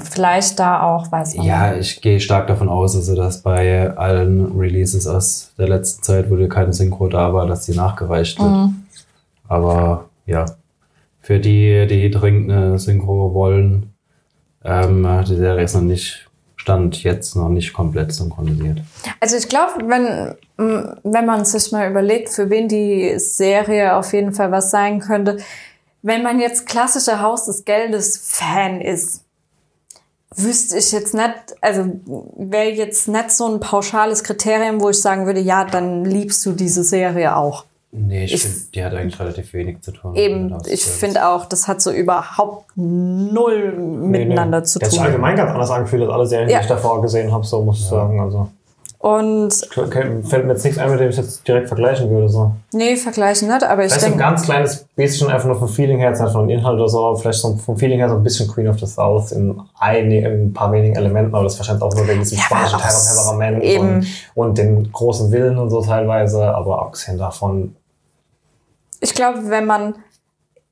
[0.00, 1.96] Vielleicht da auch, weiß man Ja, nicht.
[1.96, 6.34] ich gehe stark davon aus, also dass bei allen Releases aus der letzten Zeit, wo
[6.34, 8.50] dir keine Synchro da war, dass die nachgereicht wird.
[8.50, 8.82] Mhm.
[9.46, 10.46] Aber ja,
[11.20, 13.92] für die, die dringend eine Synchro wollen,
[14.64, 16.25] ähm, die Serie ist noch nicht,
[16.66, 18.82] stand jetzt noch nicht komplett synchronisiert.
[19.20, 24.32] Also ich glaube, wenn, wenn man sich mal überlegt, für wen die Serie auf jeden
[24.32, 25.36] Fall was sein könnte,
[26.02, 29.22] wenn man jetzt klassischer Haus des Geldes Fan ist,
[30.34, 31.88] wüsste ich jetzt nicht, also
[32.36, 36.50] wäre jetzt nicht so ein pauschales Kriterium, wo ich sagen würde, ja, dann liebst du
[36.50, 37.64] diese Serie auch.
[37.98, 40.14] Nee, ich, Ich- finde, die hat eigentlich relativ wenig zu tun.
[40.16, 45.04] Eben, ich finde auch, das hat so überhaupt null miteinander zu Das ist tun.
[45.06, 46.58] allgemein ganz anders angefühlt als alle Serien, Ja.
[46.58, 48.20] die ich davor gesehen habe, so muss ich sagen.
[48.20, 48.48] Also
[48.98, 52.28] Und okay, fällt mir jetzt nichts ein, mit dem ich jetzt direkt vergleichen würde.
[52.28, 52.52] So.
[52.72, 55.68] nee, vergleichen nicht, aber ich Vielleicht so ein denke, ganz kleines bisschen einfach nur vom
[55.68, 58.16] Feeling her, jetzt nicht von Inhalt oder so, aber vielleicht so vom Feeling her so
[58.16, 61.52] ein bisschen Queen of the South in, ein, in ein paar wenigen Elementen, aber das
[61.54, 65.70] ist wahrscheinlich auch nur wegen diesem Ja, spanischen Temperament und, und den großen Willen und
[65.70, 67.76] so teilweise, aber abgesehen davon,
[69.00, 69.94] ich glaube, wenn man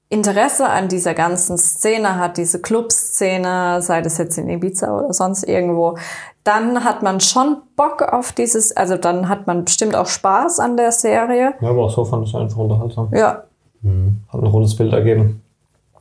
[0.09, 5.45] Interesse an dieser ganzen Szene hat, diese Clubszene, sei das jetzt in Ibiza oder sonst
[5.45, 5.97] irgendwo,
[6.45, 10.77] dann hat man schon Bock auf dieses, also dann hat man bestimmt auch Spaß an
[10.77, 11.55] der Serie.
[11.61, 13.09] ja, aber auch so fand ich es einfach unterhaltsam.
[13.13, 13.45] Ja,
[13.83, 15.41] Hat ein rundes Bild ergeben.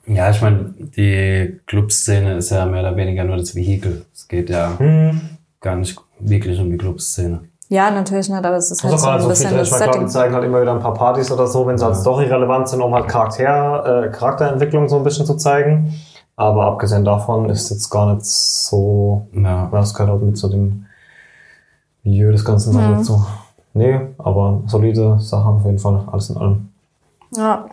[0.05, 4.05] Ja, ich meine, die Clubszene ist ja mehr oder weniger nur das Vehikel.
[4.13, 5.21] Es geht ja Hm.
[5.61, 7.45] gar nicht wirklich um die Clubszene.
[7.73, 9.57] Ja, natürlich nicht, aber es ist halt so ein so bisschen drin.
[9.59, 10.09] das Ich meine, klar, die Setting.
[10.09, 12.81] zeigen halt immer wieder ein paar Partys oder so, wenn sie halt Story relevant sind,
[12.81, 15.93] um halt Charakter, äh, Charakterentwicklung so ein bisschen zu zeigen.
[16.35, 19.41] Aber abgesehen davon ist jetzt gar nicht so, Ja.
[19.41, 20.85] ja, das gehört auch mit zu dem
[22.03, 22.97] Milieu des Ganzen Mhm.
[22.97, 23.25] dazu.
[23.73, 26.69] Nee, aber solide Sache auf jeden Fall, alles in allem.
[27.35, 27.65] Ja.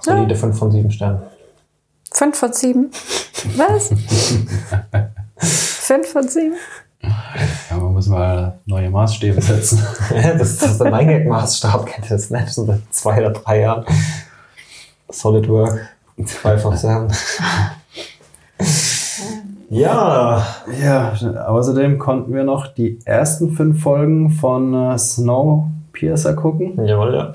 [0.00, 1.22] Solide 5 von 7 Sternen.
[2.12, 2.90] Fünf von sieben.
[3.56, 3.90] Was?
[5.36, 6.54] Fünf von sieben?
[7.70, 9.82] Ja, man muss mal neue Maßstäbe setzen.
[10.10, 12.48] das, das ist der mein Gag-Maßstab, kennt ihr das nicht?
[12.48, 13.84] So seit zwei oder drei Jahren.
[15.08, 15.88] Solid Work.
[16.26, 17.08] Five of seven.
[19.70, 20.46] ja,
[20.80, 21.12] ja,
[21.46, 26.86] außerdem konnten wir noch die ersten fünf Folgen von äh, Snowpiercer gucken.
[26.86, 27.32] jawohl, ja.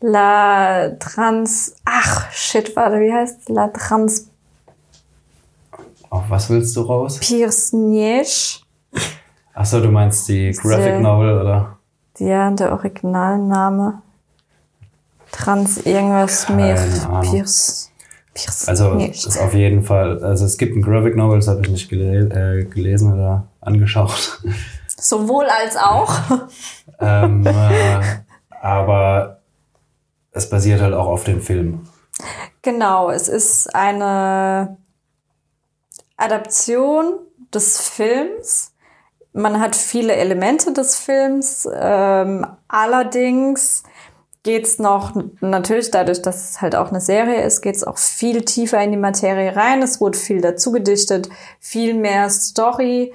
[0.00, 1.76] La Trans.
[1.84, 4.30] Ach, shit, warte, wie heißt La Trans
[6.08, 7.18] Auf was willst du raus?
[7.20, 8.64] Piersniech?
[9.60, 11.76] Achso, du meinst die Graphic Sehr- Novel, oder?
[12.16, 14.00] Ja, der Originalname.
[15.32, 16.82] Trans irgendwas mehr.
[17.20, 17.90] Piers.
[18.66, 19.26] Also nicht.
[19.26, 22.60] ist auf jeden Fall, also es gibt ein Graphic Novel, das habe ich nicht gele
[22.60, 24.40] äh, gelesen oder angeschaut.
[24.98, 26.10] Sowohl als auch.
[27.00, 28.00] ähm, äh,
[28.62, 29.42] aber
[30.30, 31.86] es basiert halt auch auf den Film.
[32.62, 34.78] Genau, es ist eine
[36.16, 37.18] Adaption
[37.52, 38.69] des Films.
[39.32, 41.68] Man hat viele Elemente des Films.
[41.72, 43.84] Ähm, allerdings
[44.42, 48.82] geht's noch, natürlich dadurch, dass es halt auch eine Serie ist, geht's auch viel tiefer
[48.82, 49.82] in die Materie rein.
[49.82, 51.28] Es wurde viel dazu gedichtet,
[51.60, 53.12] viel mehr Story.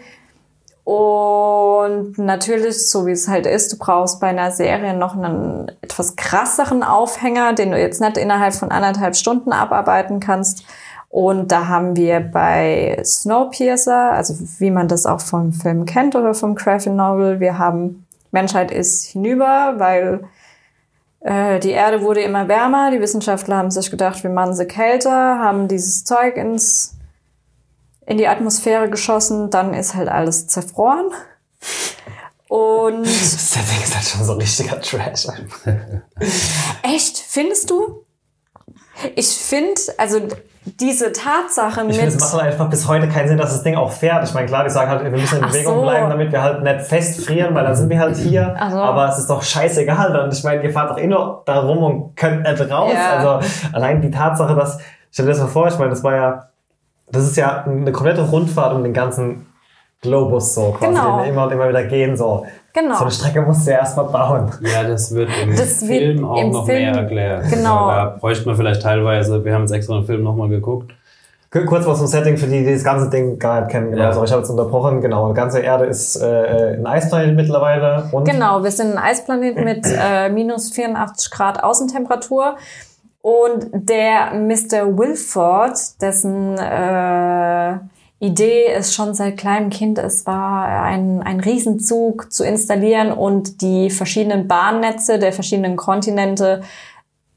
[0.85, 6.15] Und natürlich, so wie es halt ist, du brauchst bei einer Serie noch einen etwas
[6.15, 10.63] krasseren Aufhänger, den du jetzt nicht innerhalb von anderthalb Stunden abarbeiten kannst.
[11.09, 16.33] Und da haben wir bei Snowpiercer, also wie man das auch vom Film kennt oder
[16.33, 20.27] vom Graphic Novel, wir haben Menschheit ist hinüber, weil
[21.21, 22.91] äh, die Erde wurde immer wärmer.
[22.91, 26.95] Die Wissenschaftler haben sich gedacht, wir machen sie kälter, haben dieses Zeug ins
[28.05, 31.07] in die Atmosphäre geschossen, dann ist halt alles zerfroren.
[32.47, 33.55] Und Das ist
[33.95, 35.27] halt schon so richtiger Trash.
[36.83, 38.05] echt, findest du?
[39.15, 40.19] Ich finde, also
[40.79, 41.95] diese Tatsache Ich mit.
[41.97, 44.27] finde, es macht halt einfach bis heute keinen Sinn, dass das Ding auch fährt.
[44.27, 45.81] Ich meine, klar, die sagen halt, wir müssen in Ach Bewegung so.
[45.83, 48.55] bleiben, damit wir halt nicht festfrieren, weil dann sind wir halt hier.
[48.71, 48.77] So.
[48.77, 50.19] Aber es ist doch scheißegal.
[50.19, 52.91] Und ich meine, ihr fahrt doch eh nur da rum und könnt nicht raus.
[52.93, 53.17] Ja.
[53.17, 54.79] Also allein die Tatsache, dass,
[55.11, 56.49] stell dir das mal vor, ich meine, das war ja,
[57.11, 59.45] das ist ja eine komplette Rundfahrt um den ganzen
[60.01, 61.17] Globus so quasi, Genau.
[61.17, 62.45] den wir immer und immer wieder gehen so.
[62.73, 62.95] Genau.
[62.95, 64.51] So eine Strecke musst du ja erstmal bauen.
[64.61, 67.49] Ja, das wird im Das wird Film auch im noch Film- mehr erklärt.
[67.49, 67.87] genau.
[67.87, 70.91] Da bräuchte man vielleicht teilweise, wir haben jetzt extra den Film nochmal geguckt.
[71.67, 73.91] Kurz was zum Setting für die, die das ganze Ding gar nicht kennen.
[73.91, 74.11] Genau, Ja.
[74.11, 74.99] so, ich habe jetzt unterbrochen.
[74.99, 78.09] Genau, die ganze Erde ist äh, ein Eisplanet mittlerweile.
[78.11, 82.57] Und Genau, wir sind ein Eisplanet mit äh, minus 84 Grad Außentemperatur.
[83.21, 84.97] Und der Mr.
[84.97, 87.77] Wilford, dessen äh,
[88.19, 93.89] Idee es schon seit kleinem Kind es war, ein, ein Riesenzug zu installieren und die
[93.89, 96.61] verschiedenen Bahnnetze der verschiedenen Kontinente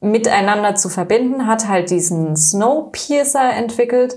[0.00, 4.16] miteinander zu verbinden, hat halt diesen Snowpiercer entwickelt.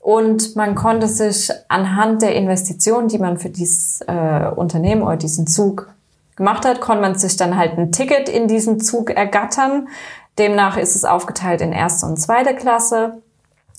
[0.00, 5.46] Und man konnte sich anhand der Investitionen, die man für dieses äh, Unternehmen oder diesen
[5.46, 5.94] Zug
[6.36, 9.88] gemacht hat, konnte man sich dann halt ein Ticket in diesen Zug ergattern.
[10.36, 13.22] Demnach ist es aufgeteilt in erste und zweite Klasse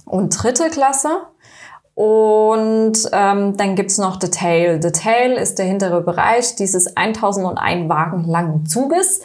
[0.06, 1.10] und dritte Klasse.
[1.96, 4.82] Und ähm, dann gibt's noch The Tail.
[4.82, 9.22] The Tail ist der hintere Bereich dieses 1001 Wagen langen Zuges.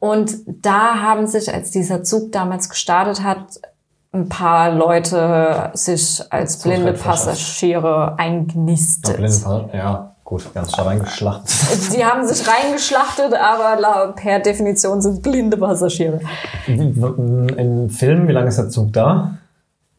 [0.00, 3.60] Und da haben sich, als dieser Zug damals gestartet hat,
[4.12, 6.92] ein paar Leute sich als blinde.
[6.92, 9.16] Passagiere eingenistet.
[9.16, 11.48] blinde Paar- Ja, gut, ganz stark reingeschlachtet.
[11.90, 16.20] Sie haben sich reingeschlachtet, aber per Definition sind blinde Passagiere.
[16.66, 19.36] Im Film, wie lange ist der Zug da?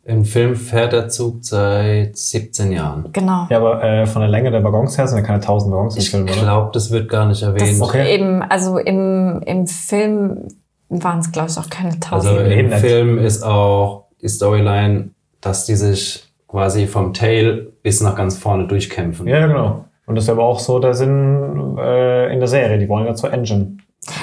[0.08, 3.10] Im Film fährt der Zug seit 17 Jahren.
[3.12, 3.48] Genau.
[3.50, 6.02] Ja, aber äh, von der Länge der Waggons her sind ja keine 1000 Waggons im
[6.02, 6.34] Ich Film, oder?
[6.34, 7.62] glaube, das wird gar nicht erwähnt.
[7.72, 8.14] Das Okay.
[8.14, 10.48] eben, also im, im Film
[10.90, 12.52] waren es, glaube ich, auch keine Also tausend.
[12.52, 12.78] Eben im.
[12.78, 15.10] Film ist auch die Storyline,
[15.42, 19.28] dass die sich quasi vom Tail bis nach ganz vorne durchkämpfen.
[19.28, 19.86] Ja, ja, genau.
[20.06, 22.78] Und das ist aber auch so der Sinn äh, in der Serie.
[22.78, 23.78] Die wollen ja zur Engine.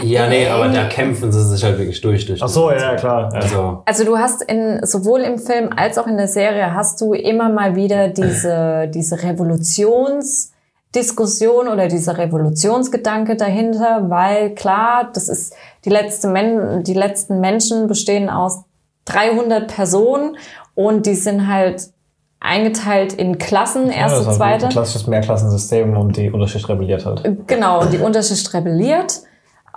[0.05, 2.25] Ja, nee, aber da kämpfen sie sich halt wirklich durch.
[2.27, 3.31] durch Ach so, ja, ja, klar.
[3.33, 3.41] Ja.
[3.41, 7.15] Also, Also du hast in sowohl im Film als auch in der Serie hast du
[7.15, 15.91] immer mal wieder diese diese Revolutionsdiskussion oder dieser Revolutionsgedanke dahinter, weil klar, das ist die
[15.91, 18.63] letzte Men die letzten Menschen bestehen aus
[19.07, 20.37] 300 Personen
[20.75, 21.91] und die sind halt
[22.39, 24.67] eingeteilt in Klassen, Ja, erste, das ist halt zweite.
[24.67, 27.23] ein klassisches Mehrklassensystem und die Unterschicht rebelliert halt.
[27.47, 29.21] Genau, und die Unterschicht rebelliert.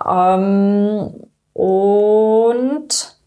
[0.04, 1.14] Ähm,
[1.54, 3.18] und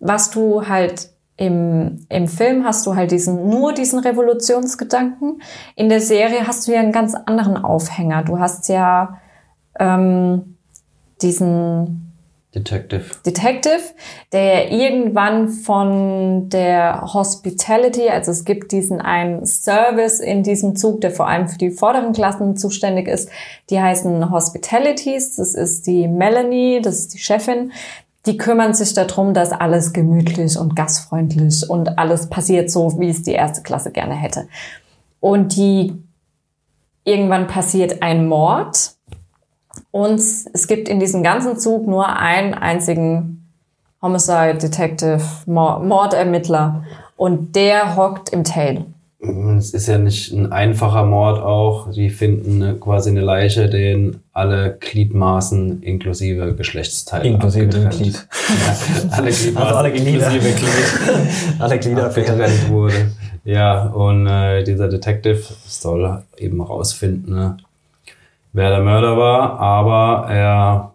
[0.00, 5.40] was du halt im, im Film hast du halt diesen, nur diesen Revolutionsgedanken.
[5.76, 8.24] In der Serie hast du ja einen ganz anderen Aufhänger.
[8.24, 9.20] Du hast ja
[9.78, 10.56] ähm,
[11.22, 12.07] diesen
[12.58, 13.04] Detective.
[13.24, 13.80] Detective,
[14.32, 21.10] der irgendwann von der Hospitality, also es gibt diesen einen Service in diesem Zug, der
[21.10, 23.30] vor allem für die vorderen Klassen zuständig ist.
[23.70, 25.36] Die heißen Hospitalities.
[25.36, 27.72] Das ist die Melanie, das ist die Chefin.
[28.26, 33.22] Die kümmern sich darum, dass alles gemütlich und gastfreundlich und alles passiert so, wie es
[33.22, 34.48] die erste Klasse gerne hätte.
[35.20, 35.94] Und die
[37.04, 38.97] irgendwann passiert ein Mord
[39.90, 43.46] und es gibt in diesem ganzen Zug nur einen einzigen
[44.02, 46.84] Homicide Detective, Mor- Mordermittler.
[47.16, 48.84] Und der hockt im Tail.
[49.58, 51.90] Es ist ja nicht ein einfacher Mord auch.
[51.90, 57.88] Die finden eine, quasi eine Leiche, denen alle Gliedmaßen inklusive Geschlechtsteile Inklusive dem.
[57.90, 58.14] Glied.
[58.14, 60.30] Ja, alle Gliedmaßen Also alle Glieder.
[60.30, 61.20] inklusive Glied
[61.58, 62.94] Alle Glieder abgetrennt wurde.
[63.44, 67.56] Ja, und äh, dieser Detective soll eben rausfinden, ne,
[68.58, 70.92] wer der Mörder war, aber er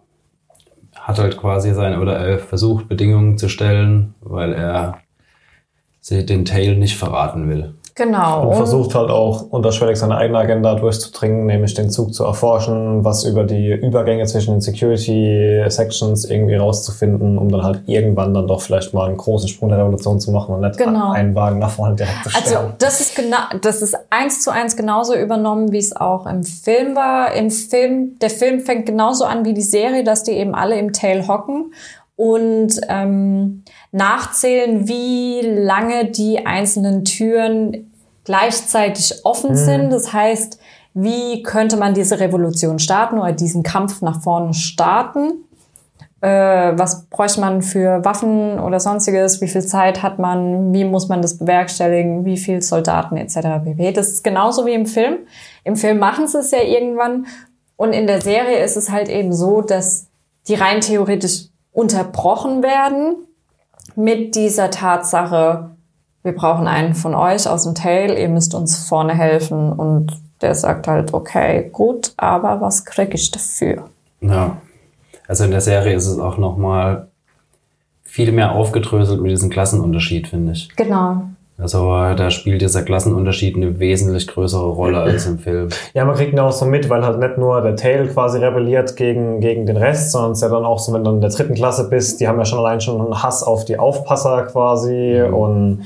[0.94, 4.98] hat halt quasi seine, oder er versucht Bedingungen zu stellen, weil er
[6.10, 7.74] den Tail nicht verraten will.
[7.96, 8.48] Genau.
[8.48, 13.22] Und versucht halt auch unterschwellig seine eigene Agenda durchzudringen, nämlich den Zug zu erforschen, was
[13.24, 18.94] über die Übergänge zwischen den Security-Sections irgendwie rauszufinden, um dann halt irgendwann dann doch vielleicht
[18.94, 21.12] mal einen großen Sprung der Revolution zu machen und nicht Genau.
[21.12, 22.72] einen Wagen nach vorne direkt zu Also sterben.
[22.78, 26.96] das ist genau, das ist eins zu eins genauso übernommen, wie es auch im Film
[26.96, 27.32] war.
[27.34, 30.92] Im Film, der Film fängt genauso an wie die Serie, dass die eben alle im
[30.92, 31.72] Tail hocken
[32.16, 37.92] und ähm, nachzählen, wie lange die einzelnen Türen
[38.24, 39.92] gleichzeitig offen sind.
[39.92, 40.58] Das heißt,
[40.94, 45.44] wie könnte man diese Revolution starten oder diesen Kampf nach vorne starten?
[46.20, 49.40] Äh, was bräuchte man für Waffen oder sonstiges?
[49.40, 50.72] Wie viel Zeit hat man?
[50.72, 52.24] Wie muss man das bewerkstelligen?
[52.24, 53.64] Wie viele Soldaten etc.
[53.64, 53.92] pp.
[53.92, 55.18] Das ist genauso wie im Film.
[55.62, 57.26] Im Film machen sie es ja irgendwann.
[57.76, 60.08] Und in der Serie ist es halt eben so, dass
[60.48, 63.16] die rein theoretisch unterbrochen werden
[63.96, 65.70] mit dieser Tatsache,
[66.22, 69.72] wir brauchen einen von euch aus dem Tail, ihr müsst uns vorne helfen.
[69.72, 73.88] Und der sagt halt, okay, gut, aber was krieg ich dafür?
[74.20, 74.58] Ja.
[75.26, 77.08] Also in der Serie ist es auch nochmal
[78.02, 80.74] viel mehr aufgedröselt mit diesem Klassenunterschied, finde ich.
[80.76, 81.24] Genau.
[81.56, 81.86] Also
[82.16, 85.68] da spielt dieser Klassenunterschied eine wesentlich größere Rolle als im Film.
[85.94, 88.96] Ja, man kriegt ihn auch so mit, weil halt nicht nur der Tail quasi rebelliert
[88.96, 91.30] gegen, gegen den Rest, sondern es ist ja dann auch so, wenn du in der
[91.30, 95.22] dritten Klasse bist, die haben ja schon allein schon einen Hass auf die Aufpasser quasi
[95.28, 95.34] Mhm.
[95.34, 95.82] und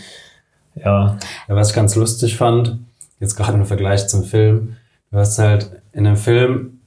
[0.76, 1.18] ja.
[1.48, 2.78] Ja, was ich ganz lustig fand,
[3.20, 4.76] jetzt gerade im Vergleich zum Film,
[5.10, 6.78] du hast halt in dem Film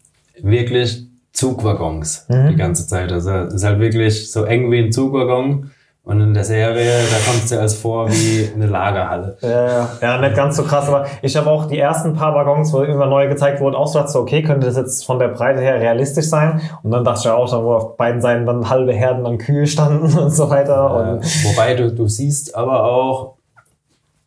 [0.41, 3.11] wirklich Zugwaggons die ganze Zeit.
[3.11, 5.71] Also es ist halt wirklich so eng wie ein Zugwaggon.
[6.03, 9.37] Und in der Serie, da kommt es dir als vor wie eine Lagerhalle.
[9.41, 12.73] Ja, ja, ja, nicht ganz so krass, aber ich habe auch die ersten paar Waggons,
[12.73, 15.61] wo immer neu gezeigt wurden, auch so dachte, okay, könnte das jetzt von der Breite
[15.61, 16.59] her realistisch sein?
[16.81, 19.37] Und dann dachte ich ja auch schon, wo auf beiden Seiten dann halbe Herden an
[19.37, 20.73] Kühe standen und so weiter.
[20.73, 23.35] Äh, Und wobei du, du siehst aber auch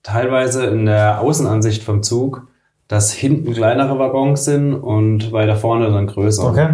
[0.05, 2.47] teilweise in der Außenansicht vom Zug,
[2.87, 6.45] dass hinten kleinere Waggons sind und weiter vorne dann größer.
[6.51, 6.69] okay.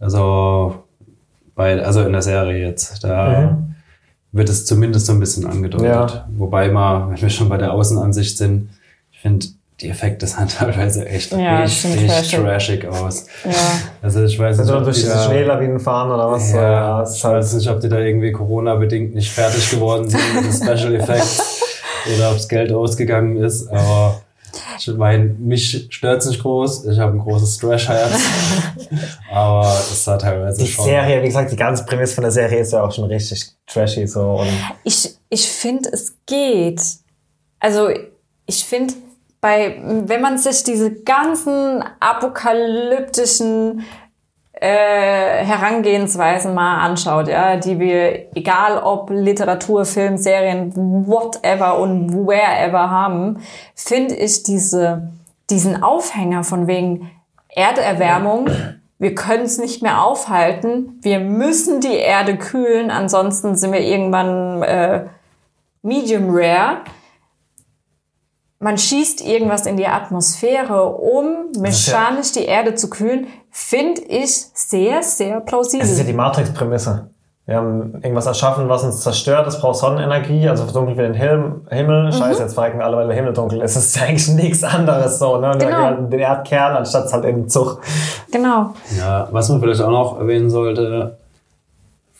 [0.00, 0.74] Also,
[1.54, 3.04] bei, also in der Serie jetzt.
[3.04, 3.67] Da Mhm.
[4.38, 5.86] Wird es zumindest so ein bisschen angedeutet.
[5.88, 6.28] Ja.
[6.36, 8.70] Wobei mal, wenn wir schon bei der Außenansicht sind,
[9.12, 9.46] ich finde,
[9.80, 12.40] die Effekte sahen teilweise echt Ja, richtig trashig.
[12.40, 13.26] trashig aus.
[13.44, 13.50] Ja.
[14.02, 16.50] Also ich weiß Also nicht, ob durch die diese da, Schneelawinen fahren oder was?
[16.52, 20.20] ja, es ist ich weiß nicht, ob die da irgendwie Corona-bedingt nicht fertig geworden sind
[20.34, 21.60] mit den Special Effects
[22.16, 24.20] oder ob das Geld ausgegangen ist, aber
[24.78, 26.86] ich meine, mich stört es nicht groß.
[26.86, 28.12] Ich habe ein großes Trash-Herz.
[29.32, 30.84] aber es sah teilweise die schon.
[30.84, 34.06] Serie, wie gesagt, die ganze Prämisse von der Serie ist ja auch schon richtig trashy
[34.06, 34.48] so und
[34.84, 36.80] Ich, ich finde, es geht.
[37.60, 37.88] Also
[38.46, 38.94] ich finde,
[39.40, 43.84] bei, wenn man sich diese ganzen apokalyptischen
[44.60, 50.72] äh, Herangehensweisen mal anschaut, ja, die wir, egal ob Literatur, Film, Serien,
[51.06, 53.38] whatever und wherever haben,
[53.74, 55.10] finde ich diese,
[55.48, 57.10] diesen Aufhänger von wegen
[57.48, 58.48] Erderwärmung,
[58.98, 64.62] wir können es nicht mehr aufhalten, wir müssen die Erde kühlen, ansonsten sind wir irgendwann
[64.64, 65.04] äh,
[65.82, 66.78] medium rare.
[68.60, 75.02] Man schießt irgendwas in die Atmosphäre, um mechanisch die Erde zu kühlen, finde ich sehr,
[75.02, 75.84] sehr plausibel.
[75.84, 77.08] es ist ja die Matrix-Prämisse.
[77.46, 79.46] Wir haben irgendwas erschaffen, was uns zerstört.
[79.46, 82.06] Es braucht Sonnenenergie, also verdunkelt wir den Him Himmel.
[82.06, 82.12] Mhm.
[82.12, 83.74] Scheiße, jetzt verrecken alle, weil der Himmel dunkel ist.
[83.76, 85.38] Es ist ja eigentlich nichts anderes so.
[85.38, 85.52] Ne?
[85.52, 85.70] Und Genau.
[85.70, 87.80] wir halt den Erdkern anstatt halt im Zug.
[88.30, 88.74] genau.
[88.98, 91.16] Ja, was man vielleicht auch noch erwähnen sollte,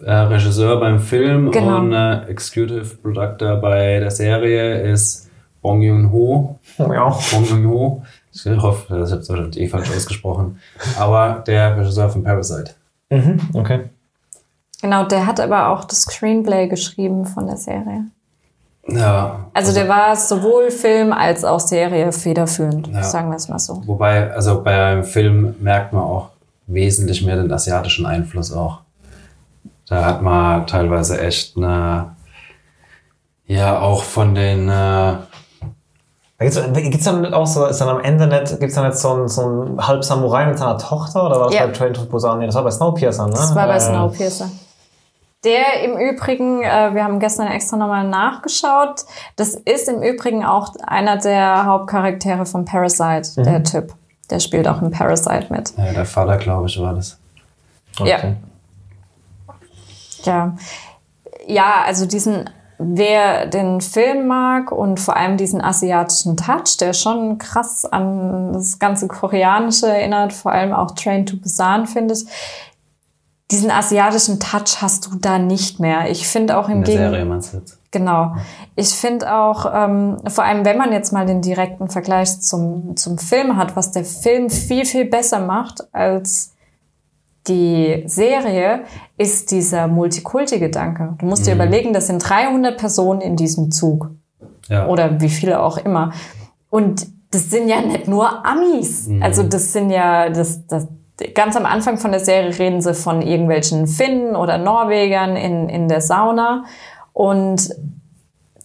[0.02, 1.78] äh, Regisseur beim Film Genau.
[1.78, 5.27] und äh, Executive Productor bei der Serie ist
[5.68, 6.58] Bong Joon-ho.
[6.78, 7.10] Ja.
[7.30, 8.02] Bong Joon-ho.
[8.32, 10.58] Ich hoffe, ich habe wahrscheinlich eh falsch ausgesprochen.
[10.98, 12.70] Aber der Regisseur von Parasite.
[13.10, 13.80] Mhm, okay.
[14.80, 18.04] Genau, der hat aber auch das Screenplay geschrieben von der Serie.
[18.86, 23.02] Ja, Also, der war sowohl Film als auch Serie federführend, Ja.
[23.02, 23.82] sagen wir es mal so.
[23.86, 26.30] wobei, also beim Film merkt man auch
[26.66, 28.80] wesentlich mehr den asiatischen Einfluss auch.
[29.88, 32.14] Da hat man teilweise echt eine,
[33.46, 35.14] ja, auch von den, äh,
[36.38, 39.12] Da gibt's, gibt's dann auch so, ist dann am Ende nicht, gibt's dann jetzt so
[39.12, 41.66] ein, so ein halb Samurai mit seiner Tochter oder war das Ja.
[41.66, 42.38] bei Train to Busan?
[42.38, 43.32] Nee, das war bei Snowpiercer, ne?
[43.32, 44.48] Das war bei Äh, Snowpiercer.
[45.44, 49.04] Der im Übrigen, äh, wir haben gestern extra nochmal nachgeschaut,
[49.36, 53.94] das ist im Übrigen auch einer der Hauptcharaktere von Parasite, der Typ.
[54.30, 55.72] Der spielt auch in Parasite mit.
[55.76, 57.18] ja, der Vater, glaube ich, war das.
[57.98, 58.36] Okay.
[60.24, 60.24] Ja.
[60.24, 60.56] Ja.
[61.46, 67.38] Ja, also diesen, wer den Film mag und vor allem diesen asiatischen Touch, der schon
[67.38, 72.24] krass an das ganze Koreanische erinnert, vor allem auch Train to Busan, finde ich.
[73.50, 76.10] Diesen asiatischen Touch hast du da nicht mehr.
[76.10, 77.10] Ich finde auch im Gegenteil.
[77.90, 78.34] Genau.
[78.76, 83.16] Ich finde auch, ähm, vor allem wenn man jetzt mal den direkten Vergleich zum, zum
[83.18, 86.52] Film hat, was der Film viel, viel besser macht als
[87.48, 88.80] die Serie,
[89.16, 91.14] ist dieser Multikulti-Gedanke.
[91.18, 94.10] Du musst dir überlegen, das sind 300 Personen in diesem Zug
[94.68, 94.86] Ja.
[94.86, 96.12] oder wie viele auch immer.
[96.70, 99.08] Und das sind ja nicht nur Amis.
[99.20, 100.86] Also das sind ja, das, das,
[101.34, 105.88] ganz am Anfang von der Serie reden sie von irgendwelchen Finnen oder Norwegern in, in
[105.88, 106.64] der Sauna.
[107.12, 107.74] Und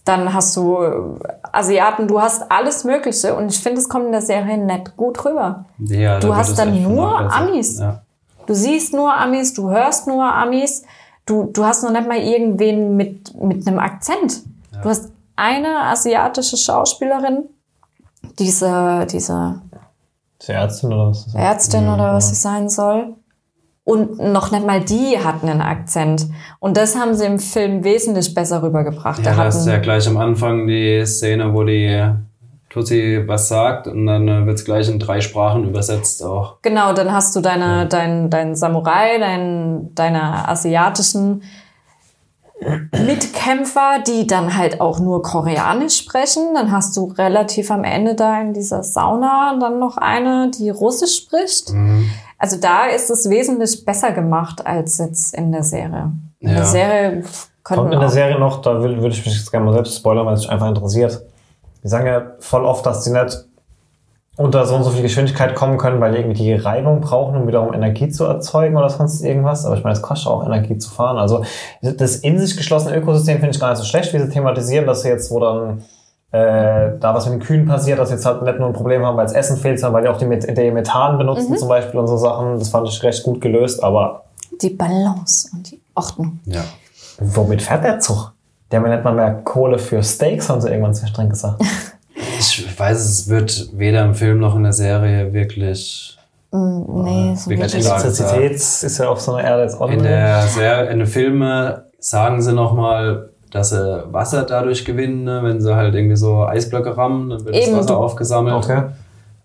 [0.04, 1.18] dann hast du
[1.52, 3.34] Asiaten, du hast alles Mögliche.
[3.34, 5.64] Und ich finde, es kommt in der Serie nicht gut rüber.
[5.78, 7.18] Ja, Du hast dann nur.
[7.32, 7.78] Amis.
[7.80, 8.02] Ja.
[8.46, 10.82] Du siehst nur Amis, du hörst nur Amis,
[11.26, 14.42] du, du hast noch nicht mal irgendwen mit, mit einem Akzent.
[14.82, 17.44] Du hast eine asiatische Schauspielerin,
[18.38, 19.60] diese, diese
[20.40, 21.34] sie Ärztin oder was?
[21.34, 23.14] Ärztin oder was sie sein soll.
[23.86, 26.26] Und noch nicht mal die hatten einen Akzent.
[26.58, 29.18] Und das haben sie im Film wesentlich besser rübergebracht.
[29.18, 32.10] Ja, Da da ist ja gleich am Anfang die Szene, wo die
[32.74, 36.56] Tussi was sagt und dann äh, wird es gleich in drei Sprachen übersetzt auch.
[36.62, 41.42] Genau, dann hast du deine, dein, dein Samurai, dein, deine asiatischen
[42.92, 46.54] Mitkämpfer, die dann halt auch nur Koreanisch sprechen.
[46.54, 51.16] Dann hast du relativ am Ende da in dieser Sauna dann noch eine, die Russisch
[51.16, 51.72] spricht.
[51.72, 52.10] Mhm.
[52.38, 56.10] Also da ist es wesentlich besser gemacht als jetzt in der Serie.
[56.40, 56.54] In Ja.
[56.56, 57.22] der Serie
[57.62, 59.96] Kommt könnten in der Serie noch, da will, würde ich mich jetzt gerne mal selbst
[59.96, 61.22] spoilern, weil es mich einfach interessiert.
[61.84, 63.44] Die sagen ja voll oft, dass die nicht
[64.36, 67.46] unter so und so viel Geschwindigkeit kommen können, weil die irgendwie die Reibung brauchen, um
[67.46, 69.64] wiederum Energie zu erzeugen oder sonst irgendwas.
[69.64, 71.18] Aber ich meine, es kostet auch Energie zu fahren.
[71.18, 71.44] Also
[71.82, 75.02] das in sich geschlossene Ökosystem finde ich gar nicht so schlecht, wie sie thematisieren, dass
[75.02, 75.84] sie jetzt, wo dann
[76.32, 79.06] äh, da was mit den Kühen passiert, dass sie jetzt halt nicht nur ein Problem
[79.06, 81.68] haben, weil es Essen fehlt, sondern weil die auch die, Met die Methan benutzen zum
[81.68, 82.58] Beispiel und so Sachen.
[82.58, 84.24] Das fand ich recht gut gelöst, aber
[84.60, 86.40] die Balance und die Ordnung.
[86.44, 86.64] Ja.
[87.20, 88.33] womit fährt der Zug?
[88.74, 91.62] Die haben ja nicht mal mehr Kohle für Steaks, haben sie irgendwann zwischendrin gesagt.
[92.36, 96.16] Ich weiß, es wird weder im Film noch in der Serie wirklich.
[96.50, 97.74] Nee, so wirklich.
[97.74, 100.04] Elektrizität ist ja auf so einer Erde jetzt auch In nicht.
[100.04, 105.40] der Serie, in den Filmen sagen sie nochmal, dass sie Wasser dadurch gewinnen, ne?
[105.42, 108.56] wenn sie halt irgendwie so Eisblöcke rammen, dann wird Eben, das Wasser aufgesammelt.
[108.56, 108.82] Okay.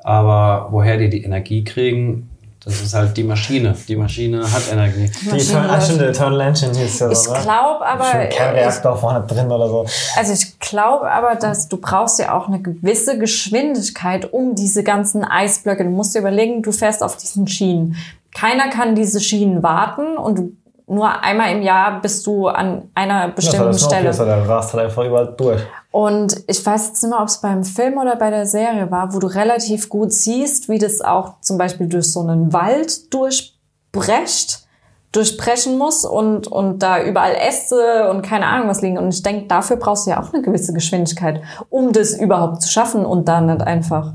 [0.04, 2.29] Aber woher die die Energie kriegen,
[2.66, 3.74] das ist halt die Maschine.
[3.88, 5.10] Die Maschine hat Energie.
[5.22, 9.70] Die der Eternal Engine hieß ja Ich so, glaube aber, ich, Kernreaktor vorne drin oder
[9.70, 9.86] so.
[10.18, 15.24] also ich glaube aber, dass du brauchst ja auch eine gewisse Geschwindigkeit um diese ganzen
[15.24, 15.86] Eisblöcke.
[15.86, 17.96] Du musst dir überlegen, du fährst auf diesen Schienen.
[18.36, 20.52] Keiner kann diese Schienen warten und du,
[20.90, 24.06] nur einmal im Jahr bist du an einer bestimmten das Stelle.
[24.06, 25.62] das der rast halt einfach überall durch.
[25.92, 29.14] Und ich weiß jetzt nicht mehr, ob es beim Film oder bei der Serie war,
[29.14, 34.68] wo du relativ gut siehst, wie das auch zum Beispiel durch so einen Wald durchbrecht,
[35.12, 38.98] durchbrechen muss und, und da überall Äste und keine Ahnung was liegen.
[38.98, 42.70] Und ich denke, dafür brauchst du ja auch eine gewisse Geschwindigkeit, um das überhaupt zu
[42.70, 44.14] schaffen und dann nicht einfach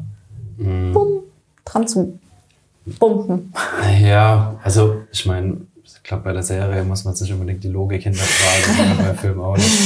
[0.58, 1.22] bumm,
[1.64, 2.18] dran zu
[2.98, 3.52] bumpen.
[4.00, 5.58] Ja, also ich meine,
[6.04, 9.78] glaube, bei der Serie muss man sich unbedingt die Logik hinterfragen, bei Film auch nicht.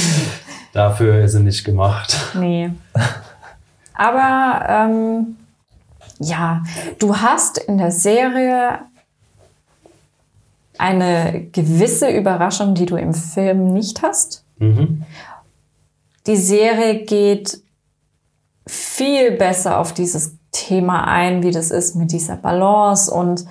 [0.73, 2.17] Dafür ist sie nicht gemacht.
[2.35, 2.71] Nee.
[3.95, 5.37] Aber ähm,
[6.19, 6.63] ja,
[6.99, 8.81] du hast in der Serie
[10.77, 14.45] eine gewisse Überraschung, die du im Film nicht hast.
[14.59, 15.05] Mhm.
[16.27, 17.63] Die Serie geht
[18.67, 23.45] viel besser auf dieses Thema ein, wie das ist mit dieser Balance und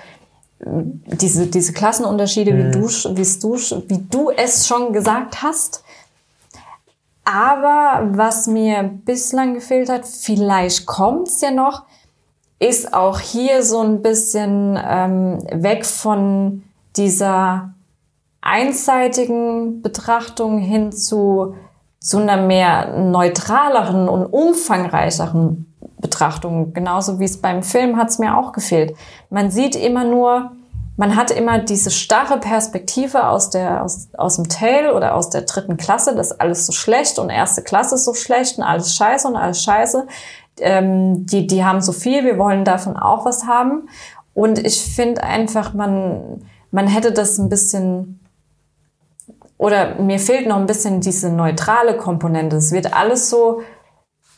[0.59, 3.55] diese, diese Klassenunterschiede, wie, du, wie, du,
[3.89, 5.83] wie du es schon gesagt hast.
[7.23, 11.83] Aber was mir bislang gefehlt hat, vielleicht kommt's ja noch,
[12.59, 16.63] ist auch hier so ein bisschen ähm, weg von
[16.95, 17.73] dieser
[18.41, 21.55] einseitigen Betrachtung hin zu,
[21.99, 25.66] zu einer mehr neutraleren und umfangreicheren
[26.17, 26.73] Betrachtung.
[26.73, 28.95] Genauso wie es beim Film hat's mir auch gefehlt.
[29.29, 30.51] Man sieht immer nur,
[30.95, 35.43] man hat immer diese starre Perspektive aus, der, aus, aus dem Tail oder aus der
[35.43, 39.27] dritten Klasse, das ist alles so schlecht und erste Klasse so schlecht und alles scheiße
[39.27, 40.07] und alles scheiße.
[40.59, 43.87] Ähm, die, die haben so viel, wir wollen davon auch was haben.
[44.33, 46.41] Und ich finde einfach, man,
[46.71, 48.19] man hätte das ein bisschen,
[49.59, 52.55] oder mir fehlt noch ein bisschen diese neutrale Komponente.
[52.55, 53.61] Es wird alles so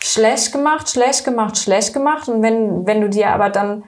[0.01, 2.27] schlecht gemacht, schlecht gemacht, schlecht gemacht.
[2.27, 3.83] Und wenn, wenn du dir aber dann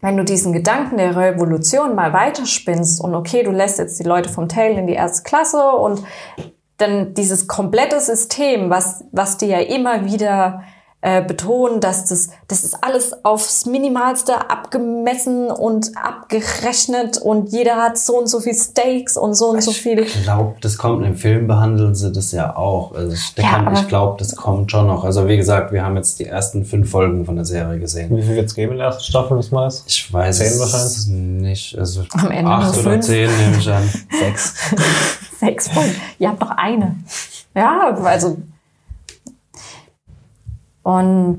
[0.00, 4.28] wenn du diesen Gedanken der Revolution mal weiterspinnst und okay, du lässt jetzt die Leute
[4.28, 6.02] vom Tail in die erste Klasse und
[6.76, 10.62] dann dieses komplette System, was, was die ja immer wieder
[11.02, 17.98] äh, betonen, dass das, das ist alles aufs Minimalste abgemessen und abgerechnet und jeder hat
[17.98, 20.00] so und so viel Steaks und so und so viel.
[20.00, 22.92] Ich glaube, das kommt im Film, behandeln sie das ja auch.
[22.94, 25.04] Also ich, Ja, ich glaube, das kommt schon noch.
[25.04, 28.16] Also wie gesagt, wir haben jetzt die ersten fünf Folgen von der Serie gesehen.
[28.16, 29.84] Wie viel wird es geben in der ersten Staffel, wir das?
[29.86, 31.06] Ich weiß Zehn es wahrscheinlich?
[31.42, 31.78] nicht.
[31.78, 33.06] Also Am Ende acht oder fünf.
[33.06, 33.88] zehn nehme ich an.
[34.18, 34.54] Sechs.
[35.38, 35.94] Sechs Folgen.
[36.18, 36.96] Ihr habt doch eine.
[37.54, 38.38] Ja, also.
[40.86, 41.38] Und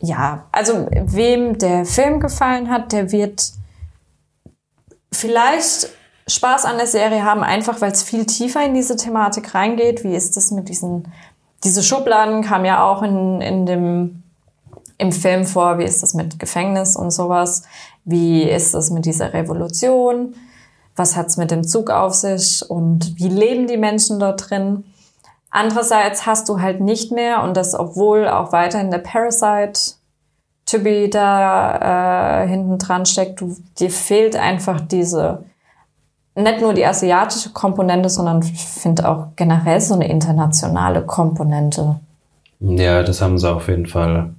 [0.00, 3.52] ja, also wem der Film gefallen hat, der wird
[5.12, 5.88] vielleicht
[6.26, 10.02] Spaß an der Serie haben, einfach weil es viel tiefer in diese Thematik reingeht.
[10.02, 11.06] Wie ist das mit diesen,
[11.62, 14.24] diese Schubladen kam ja auch in, in dem,
[14.98, 15.78] im Film vor.
[15.78, 17.62] Wie ist das mit Gefängnis und sowas?
[18.04, 20.34] Wie ist das mit dieser Revolution?
[20.96, 24.84] was hat's mit dem Zug auf sich und wie leben die Menschen dort drin.
[25.52, 29.78] Andererseits hast du halt nicht mehr, und das obwohl auch weiterhin der Parasite
[30.64, 33.40] Typi da äh, hinten dran steckt.
[33.40, 35.44] Du, dir fehlt einfach diese,
[36.34, 41.96] nicht nur die asiatische Komponente, sondern ich finde auch generell so eine internationale Komponente.
[42.60, 44.36] Ja, das haben sie auf jeden Fall ein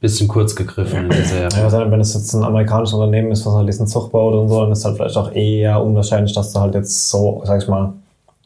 [0.00, 1.48] bisschen kurz gegriffen in der Serie.
[1.50, 4.62] Ja, wenn es jetzt ein amerikanisches Unternehmen ist, was halt diesen Zug baut und so,
[4.62, 7.92] dann ist halt vielleicht auch eher unwahrscheinlich, dass du halt jetzt so, sag ich mal,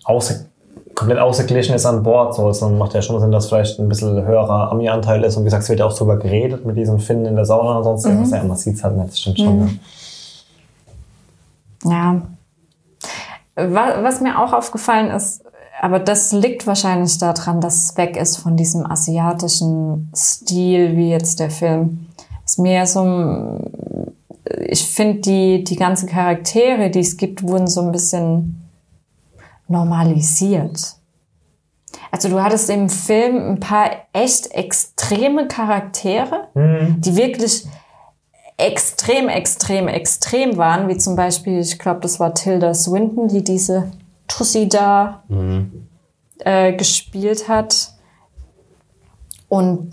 [0.03, 0.47] außer,
[0.95, 2.35] komplett ausgeglichen ist an Bord.
[2.35, 5.37] So, dann macht ja schon Sinn, dass vielleicht ein bisschen höherer Ami-Anteil ist.
[5.37, 7.79] Und wie gesagt, es wird ja auch drüber geredet mit diesen Finnen in der Sauna
[7.79, 8.07] und sonst.
[8.07, 8.35] Mhm.
[8.35, 9.61] Ja, man sieht es halt nicht, das stimmt schon.
[9.61, 9.81] Mhm.
[11.85, 12.23] Ja.
[13.57, 15.45] Was mir auch aufgefallen ist,
[15.81, 21.41] aber das liegt wahrscheinlich daran, dass es weg ist von diesem asiatischen Stil, wie jetzt
[21.41, 22.07] der Film.
[22.45, 23.61] Es ist mehr so,
[24.67, 28.64] ich finde, die, die ganzen Charaktere, die es gibt, wurden so ein bisschen
[29.69, 30.97] normalisiert.
[32.11, 37.01] Also du hattest im Film ein paar echt extreme Charaktere, mhm.
[37.01, 37.67] die wirklich
[38.57, 43.91] extrem, extrem, extrem waren, wie zum Beispiel, ich glaube, das war Tilda Swinton, die diese
[44.29, 45.89] Tussi da mhm.
[46.39, 47.94] äh, gespielt hat.
[49.49, 49.93] Und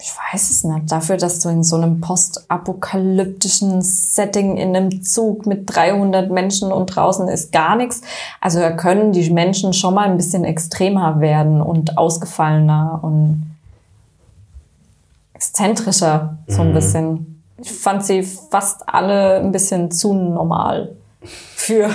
[0.00, 5.46] ich weiß es nicht, dafür, dass du in so einem postapokalyptischen Setting in einem Zug
[5.46, 8.00] mit 300 Menschen und draußen ist gar nichts.
[8.40, 13.54] Also da können die Menschen schon mal ein bisschen extremer werden und ausgefallener und
[15.34, 16.74] exzentrischer, so ein mhm.
[16.74, 17.42] bisschen.
[17.58, 21.90] Ich fand sie fast alle ein bisschen zu normal für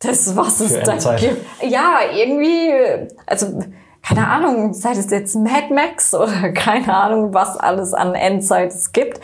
[0.00, 1.46] das, was es da gibt.
[1.62, 2.72] Ja, irgendwie,
[3.26, 3.60] also
[4.06, 8.92] keine Ahnung, sei das jetzt Mad Max oder keine Ahnung, was alles an Endzeit es
[8.92, 9.20] gibt.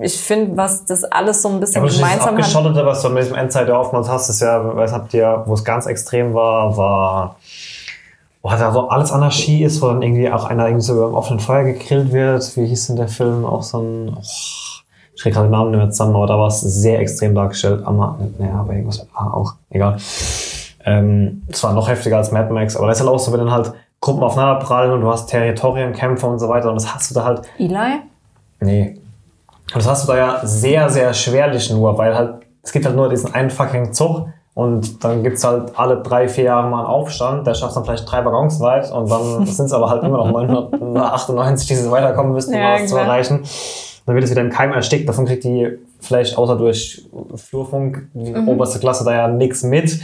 [0.00, 2.86] Ich finde, was das alles so ein bisschen ja, aber gemeinsam das hat.
[2.86, 5.86] was du mit diesem Endzeit oftmals hast, ist ja, was habt ihr, wo es ganz
[5.86, 7.36] extrem war, war,
[8.42, 11.16] wo halt da so alles Anarchie ist, wo dann irgendwie auch einer irgendwie so über
[11.16, 12.56] offenen Feuer gegrillt wird.
[12.56, 13.44] Wie hieß denn der Film?
[13.44, 16.48] Auch so ein, oh, ich kriege gerade den Namen nicht mehr zusammen, aber da war
[16.48, 17.82] es sehr extrem dargestellt.
[17.84, 19.98] Aber, naja, aber irgendwas, ah, auch, egal.
[20.84, 23.40] Ähm, das war noch heftiger als Mad Max, aber das ist halt auch so, wenn
[23.40, 27.10] dann halt Gruppen aufeinander prallen und du hast Territorienkämpfe und so weiter und das hast
[27.10, 27.42] du da halt.
[27.58, 28.00] Eli?
[28.60, 28.98] Nee.
[29.72, 32.96] Und das hast du da ja sehr, sehr schwerlich nur, weil halt, es gibt halt
[32.96, 36.86] nur diesen einen fucking Zug und dann gibt's halt alle drei, vier Jahre mal einen
[36.86, 40.18] Aufstand, der schafft dann vielleicht drei Waggons weit und dann sind es aber halt immer
[40.18, 43.44] noch 998, die sie weiterkommen müssten, um ja, was zu erreichen.
[44.04, 47.06] Dann wird es wieder im Keim erstickt, davon kriegt die vielleicht außer durch
[47.36, 48.48] Flurfunk die mhm.
[48.48, 50.00] oberste Klasse da ja nichts mit.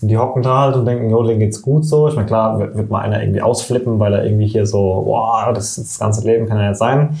[0.00, 2.08] Und die hocken da halt und denken, jo, denen geht's gut so.
[2.08, 5.52] Ich meine, klar, wird, wird mal einer irgendwie ausflippen, weil er irgendwie hier so, boah,
[5.54, 7.18] das, das ganze Leben kann ja jetzt sein.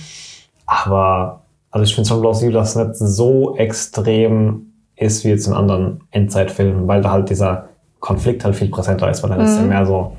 [0.66, 5.46] Aber, also ich finde es schon plausibel, dass es nicht so extrem ist wie jetzt
[5.46, 7.68] in anderen Endzeitfilmen, weil da halt dieser
[8.00, 9.46] Konflikt halt viel präsenter ist, weil dann mhm.
[9.46, 10.12] ist ja mehr so,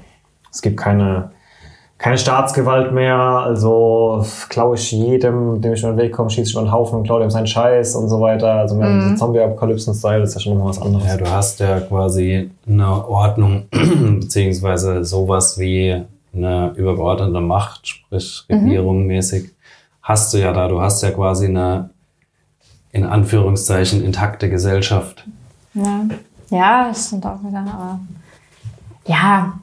[0.51, 1.31] es gibt keine,
[2.01, 6.53] keine Staatsgewalt mehr, also klaue ich jedem, dem ich über den Weg komme, schieße ich
[6.53, 8.53] über den Haufen und klaue dem seinen Scheiß und so weiter.
[8.53, 9.17] Also mehr mhm.
[9.17, 11.05] Zombie-Apokalypsen-Style ist ja schon mal was anderes.
[11.05, 13.67] Ja, du hast ja quasi eine Ordnung,
[14.19, 16.01] beziehungsweise sowas wie
[16.33, 18.63] eine übergeordnete Macht, sprich mhm.
[18.63, 19.51] Regierung mäßig,
[20.01, 20.67] hast du ja da.
[20.69, 21.91] Du hast ja quasi eine,
[22.91, 25.27] in Anführungszeichen, intakte Gesellschaft.
[25.75, 26.05] Ja,
[26.49, 27.99] ja das stimmt auch wieder, aber
[29.05, 29.53] ja,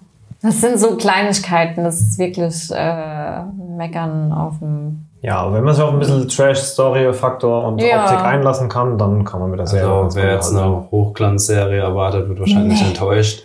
[0.43, 3.43] das sind so Kleinigkeiten, das ist wirklich äh,
[3.77, 5.07] Meckern auf dem.
[5.21, 8.05] Ja, wenn man sich auf ein bisschen Trash-Story-Faktor und ja.
[8.05, 9.91] Optik einlassen kann, dann kann man mit der Serie.
[9.91, 12.89] Also, wer jetzt eine Hochglanzserie erwartet, wird wahrscheinlich nee.
[12.89, 13.45] enttäuscht.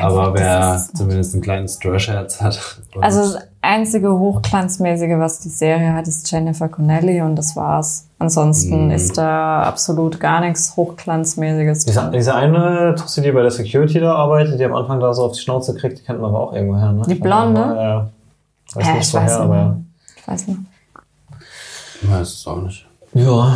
[0.00, 2.78] Aber wer zumindest ein kleines Trash-Herz hat.
[3.00, 8.08] Also einzige Hochglanzmäßige, was die Serie hat, ist Jennifer Connelly und das war's.
[8.18, 8.90] Ansonsten mm.
[8.90, 11.86] ist da absolut gar nichts Hochglanzmäßiges.
[11.86, 15.24] Diese, diese eine Tussi, die bei der Security da arbeitet, die am Anfang da so
[15.24, 17.02] auf die Schnauze kriegt, die kennt man aber auch irgendwo her, ne?
[17.08, 17.60] Die Blonde?
[17.60, 18.08] Ja.
[18.74, 19.86] Weiß ja, ich weiß nicht.
[20.16, 20.60] Ich weiß nicht.
[22.02, 22.86] Ich weiß es auch nicht.
[23.14, 23.54] Ja.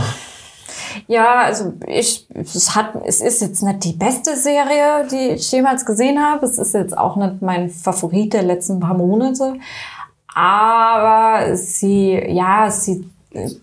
[1.08, 5.84] Ja, also ich, es hat, es ist jetzt nicht die beste Serie, die ich jemals
[5.84, 6.46] gesehen habe.
[6.46, 9.54] Es ist jetzt auch nicht mein Favorit der letzten paar Monate.
[10.36, 13.08] Aber sie, ja, sie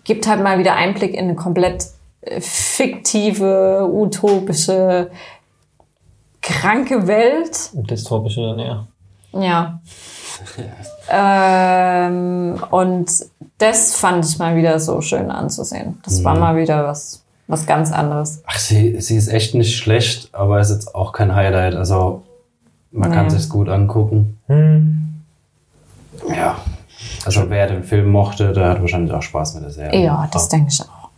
[0.02, 1.86] gibt halt mal wieder Einblick in eine komplett
[2.22, 5.12] äh, fiktive, utopische,
[6.42, 7.70] kranke Welt.
[7.74, 8.86] Dystopische dann eher.
[9.32, 9.80] Ja.
[12.08, 13.08] ähm, und
[13.58, 16.00] das fand ich mal wieder so schön anzusehen.
[16.04, 16.24] Das mhm.
[16.24, 18.42] war mal wieder was was ganz anderes.
[18.46, 21.76] Ach, sie, sie ist echt nicht schlecht, aber ist jetzt auch kein Highlight.
[21.76, 22.22] Also
[22.90, 23.16] man nee.
[23.16, 24.38] kann sich gut angucken.
[24.46, 25.13] Hm.
[26.28, 26.56] Ja.
[27.26, 30.04] Also wer den Film mochte, der hat wahrscheinlich auch Spaß mit der Serie.
[30.04, 31.08] Ja, das denke ich auch.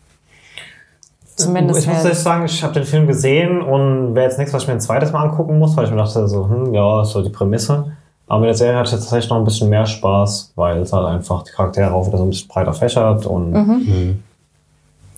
[1.36, 4.62] Zumindest ich muss ehrlich sagen, ich habe den Film gesehen und wäre jetzt nichts, was
[4.62, 7.10] ich mir ein zweites Mal angucken muss, weil ich mir dachte so, hm, ja, ist
[7.10, 7.92] so die Prämisse.
[8.26, 10.92] Aber mit der Serie hatte ich jetzt tatsächlich noch ein bisschen mehr Spaß, weil es
[10.92, 14.22] halt einfach die Charaktere auch wieder so ein bisschen breiter fächert und Mhm.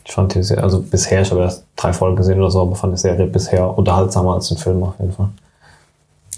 [0.04, 2.74] ich fand die Serie, also bisher, ich habe erst drei Folgen gesehen oder so, aber
[2.74, 5.28] fand die Serie bisher unterhaltsamer als den Film auf jeden Fall.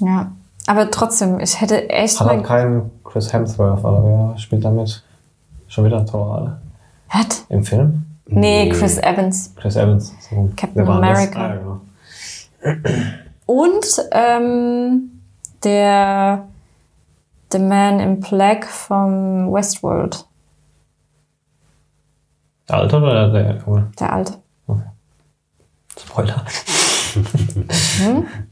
[0.01, 0.30] Ja.
[0.67, 5.03] Aber trotzdem, ich hätte echt Hat halt keinen Chris Hemsworth, aber wer spielt damit?
[5.69, 6.61] Schon wieder Torale.
[7.13, 7.45] What?
[7.49, 8.05] Im Film?
[8.27, 9.53] Nee, Chris Evans.
[9.57, 10.13] Chris Evans.
[10.29, 10.51] So.
[10.57, 10.87] Captain?
[10.89, 11.41] America.
[11.41, 11.81] Ah, genau.
[13.47, 15.21] Und ähm,
[15.65, 16.47] der
[17.51, 20.25] The Man in Black vom Westworld,
[22.69, 23.91] Der Alte oder der Junge?
[23.99, 24.35] der alte.
[25.99, 26.45] Spoiler.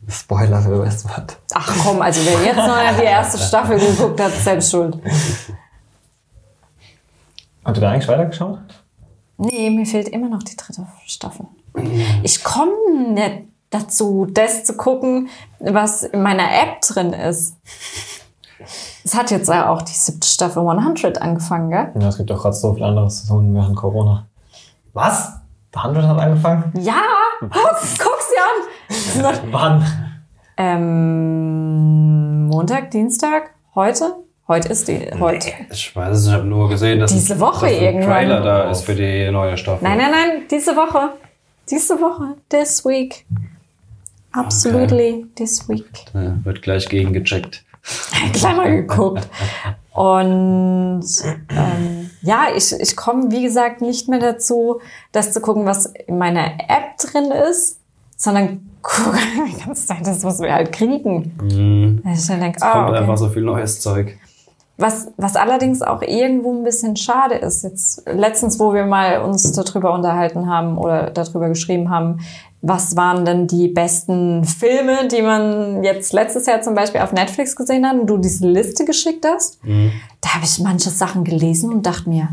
[0.08, 1.38] Spoiler für Westworld.
[1.54, 4.98] Ach komm, also wer jetzt noch die erste Staffel geguckt hat, ist selbst schuld.
[7.64, 8.58] Habt ihr da eigentlich weitergeschaut?
[9.36, 11.46] Nee, mir fehlt immer noch die dritte Staffel.
[12.22, 12.72] Ich komme
[13.10, 15.28] nicht dazu, das zu gucken,
[15.60, 17.56] was in meiner App drin ist.
[19.04, 21.92] Es hat jetzt ja auch die siebte Staffel 100 angefangen, gell?
[22.00, 24.26] Ja, es gibt doch gerade so viel anderes zu tun während Corona.
[24.92, 25.32] Was?
[25.74, 26.72] Der Handel hat angefangen?
[26.80, 27.02] Ja,
[27.40, 27.78] guck,
[28.38, 29.38] an.
[29.52, 29.84] Wann?
[30.56, 34.14] Ähm, Montag, Dienstag, heute?
[34.48, 35.50] Heute ist die, heute.
[35.70, 38.08] Ich weiß es, ich habe nur gesehen, dass Diese es- Woche dass ein irgendwann.
[38.10, 39.84] Trailer da ist für die neue Staffel.
[39.86, 41.10] Nein, nein, nein, diese Woche.
[41.70, 43.26] Diese Woche, this week.
[44.32, 45.84] Absolutely this week.
[46.14, 47.64] Ja, wird gleich gegengecheckt.
[48.32, 49.26] Gleich mal geguckt.
[49.92, 51.02] Und
[51.50, 54.80] ähm, ja, ich, ich komme, wie gesagt, nicht mehr dazu,
[55.12, 57.77] das zu gucken, was in meiner App drin ist,
[58.18, 59.16] sondern gucke
[59.50, 61.32] die ganze Zeit das, was wir halt kriegen.
[61.40, 62.02] Mhm.
[62.12, 63.16] Ich dann denke, Kommt ah, einfach okay.
[63.16, 64.18] so viel neues Zeug.
[64.76, 67.64] Was, was allerdings auch irgendwo ein bisschen schade ist.
[67.64, 72.20] Jetzt letztens, wo wir mal uns darüber unterhalten haben oder darüber geschrieben haben,
[72.60, 77.56] was waren denn die besten Filme, die man jetzt letztes Jahr zum Beispiel auf Netflix
[77.56, 79.58] gesehen hat und du diese Liste geschickt hast,
[80.20, 82.28] da habe ich manche Sachen gelesen und dachte mir,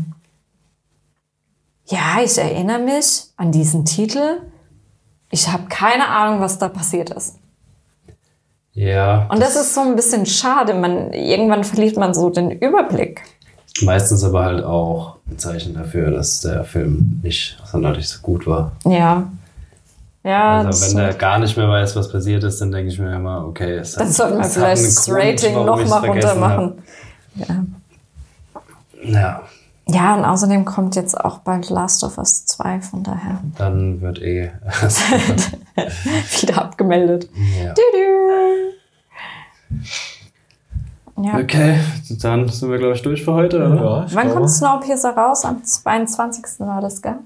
[1.86, 4.40] ja, ich erinnere mich an diesen Titel.
[5.36, 7.36] Ich habe keine Ahnung, was da passiert ist.
[8.72, 9.26] Ja.
[9.30, 10.72] Und das ist so ein bisschen schade.
[10.72, 13.20] Man, irgendwann verliert man so den Überblick.
[13.82, 18.72] Meistens aber halt auch ein Zeichen dafür, dass der Film nicht sonderlich so gut war.
[18.86, 19.30] Ja.
[20.24, 21.18] Ja, das Also wenn der stimmt.
[21.20, 24.06] gar nicht mehr weiß, was passiert ist, dann denke ich mir immer, okay, es dann
[24.06, 26.56] hat- sollten wir vielleicht das Rating warum noch ich's mal vergessen runter hab.
[26.56, 26.82] machen.
[29.04, 29.42] Ja,
[29.88, 34.20] Ja, und außerdem kommt jetzt auch bald Last of Us 2, von daher dann wird
[34.20, 34.50] eh.
[36.40, 37.28] wieder abgemeldet.
[37.62, 37.74] ja.
[41.18, 41.38] Ja.
[41.38, 41.78] Okay,
[42.20, 43.76] dann sind wir, glaube ich, durch für heute, oder?
[43.76, 44.32] Ja, Wann glaube.
[44.32, 45.44] kommt Snowpiercer raus?
[45.46, 46.60] Am 22.
[46.66, 47.16] war das, gell?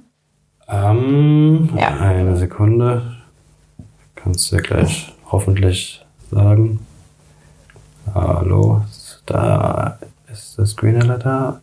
[0.69, 1.89] Ähm, Ja.
[1.99, 3.17] Eine Sekunde.
[4.15, 6.87] Kannst du ja gleich hoffentlich sagen.
[8.15, 8.83] Hallo,
[9.27, 9.99] da
[10.31, 11.61] ist das Screener da.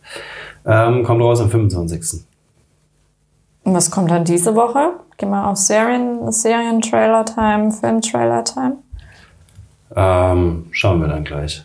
[0.68, 2.24] Ähm, kommt raus am 25.
[3.64, 5.00] Und was kommt dann diese Woche?
[5.16, 8.76] Gehen wir auf Serien, Serien-Trailer-Time, Film-Trailer-Time.
[9.96, 11.64] Ähm, schauen wir dann gleich.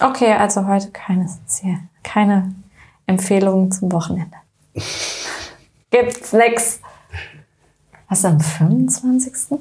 [0.00, 1.28] Okay, also heute keine,
[2.02, 2.54] keine
[3.06, 4.36] Empfehlungen zum Wochenende.
[5.90, 6.80] Gibt's nix.
[8.08, 9.58] Was am 25.?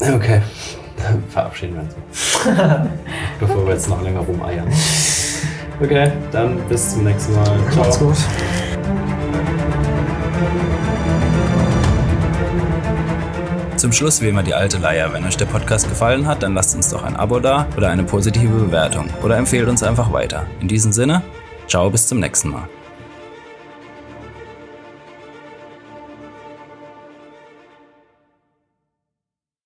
[0.00, 0.42] Okay,
[1.28, 1.90] verabschieden wir uns.
[3.40, 4.66] Bevor wir jetzt noch länger rumeiern.
[5.80, 7.58] Okay, dann bis zum nächsten Mal.
[7.70, 7.84] Ciao.
[7.84, 8.16] Macht's gut.
[13.76, 15.12] Zum Schluss wie immer die alte Leier.
[15.12, 18.04] Wenn euch der Podcast gefallen hat, dann lasst uns doch ein Abo da oder eine
[18.04, 20.46] positive Bewertung oder empfehlt uns einfach weiter.
[20.60, 21.22] In diesem Sinne,
[21.66, 22.68] ciao bis zum nächsten Mal.